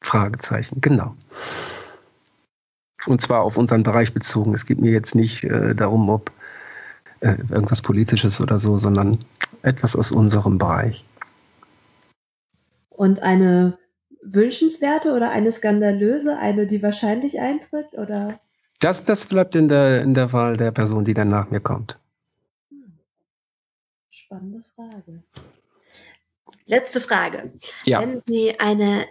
[0.06, 1.14] Fragezeichen, genau.
[3.06, 4.54] Und zwar auf unseren Bereich bezogen.
[4.54, 6.32] Es geht mir jetzt nicht äh, darum, ob
[7.20, 9.18] äh, irgendwas Politisches oder so, sondern
[9.62, 11.04] etwas aus unserem Bereich.
[12.90, 13.78] Und eine
[14.22, 18.40] wünschenswerte oder eine skandalöse, eine, die wahrscheinlich eintritt, oder?
[18.80, 21.98] Das, das bleibt in der, in der Wahl der Person, die dann nach mir kommt.
[24.10, 25.22] Spannende Frage.
[26.66, 27.52] Letzte Frage.
[27.84, 28.00] Ja.
[28.00, 29.06] Wenn Sie eine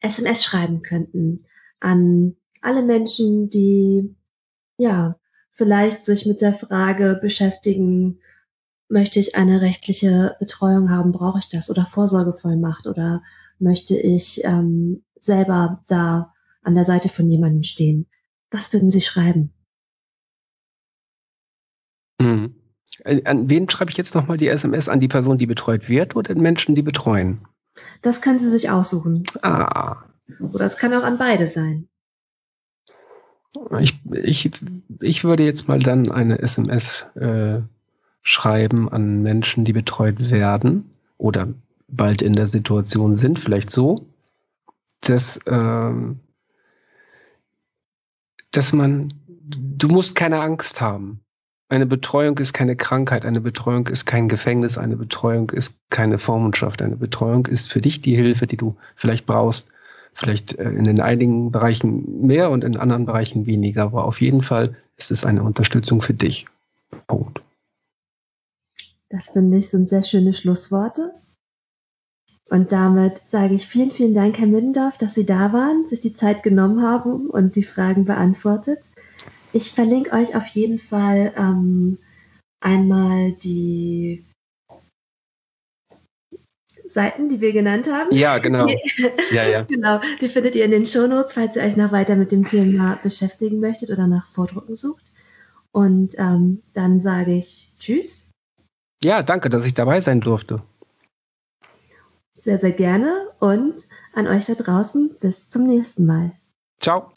[0.00, 1.44] SMS schreiben könnten
[1.80, 4.14] an alle Menschen, die
[4.76, 5.18] ja
[5.52, 8.20] vielleicht sich mit der Frage beschäftigen,
[8.88, 13.22] möchte ich eine rechtliche Betreuung haben, brauche ich das oder Vorsorgevollmacht oder
[13.58, 16.32] möchte ich ähm, selber da
[16.62, 18.06] an der Seite von jemandem stehen?
[18.50, 19.52] Was würden Sie schreiben?
[22.20, 22.54] Mhm.
[23.04, 24.88] An wen schreibe ich jetzt nochmal die SMS?
[24.88, 27.46] An die Person, die betreut wird oder an Menschen, die betreuen?
[28.02, 29.24] Das können Sie sich aussuchen.
[29.42, 29.96] Ah.
[30.40, 31.88] Oder es kann auch an beide sein.
[33.80, 34.50] Ich, ich,
[35.00, 37.60] ich würde jetzt mal dann eine SMS äh,
[38.22, 41.48] schreiben an Menschen, die betreut werden oder
[41.88, 44.06] bald in der Situation sind, vielleicht so,
[45.00, 46.20] dass, ähm,
[48.50, 51.20] dass man, du musst keine Angst haben.
[51.70, 56.80] Eine Betreuung ist keine Krankheit, eine Betreuung ist kein Gefängnis, eine Betreuung ist keine Vormundschaft,
[56.80, 59.68] eine Betreuung ist für dich die Hilfe, die du vielleicht brauchst.
[60.14, 64.42] Vielleicht äh, in den einigen Bereichen mehr und in anderen Bereichen weniger, aber auf jeden
[64.42, 66.46] Fall ist es eine Unterstützung für dich.
[67.06, 67.42] Punkt.
[69.10, 71.12] Das finde ich sind sehr schöne Schlussworte.
[72.50, 76.14] Und damit sage ich vielen, vielen Dank, Herr Middendorf, dass Sie da waren, sich die
[76.14, 78.78] Zeit genommen haben und die Fragen beantwortet.
[79.52, 81.98] Ich verlinke euch auf jeden Fall ähm,
[82.60, 84.24] einmal die
[86.86, 88.14] Seiten, die wir genannt haben.
[88.14, 88.66] Ja, genau.
[88.66, 88.78] Die,
[89.30, 89.62] ja, ja.
[89.68, 92.98] genau, die findet ihr in den Shownotes, falls ihr euch noch weiter mit dem Thema
[93.02, 95.04] beschäftigen möchtet oder nach Vordrucken sucht.
[95.72, 98.28] Und ähm, dann sage ich Tschüss.
[99.02, 100.62] Ja, danke, dass ich dabei sein durfte.
[102.36, 103.74] Sehr, sehr gerne und
[104.14, 106.32] an euch da draußen bis zum nächsten Mal.
[106.80, 107.12] Ciao.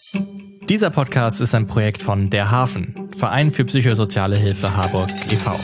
[0.67, 5.59] Dieser Podcast ist ein Projekt von Der Hafen, Verein für psychosoziale Hilfe Harburg e.V.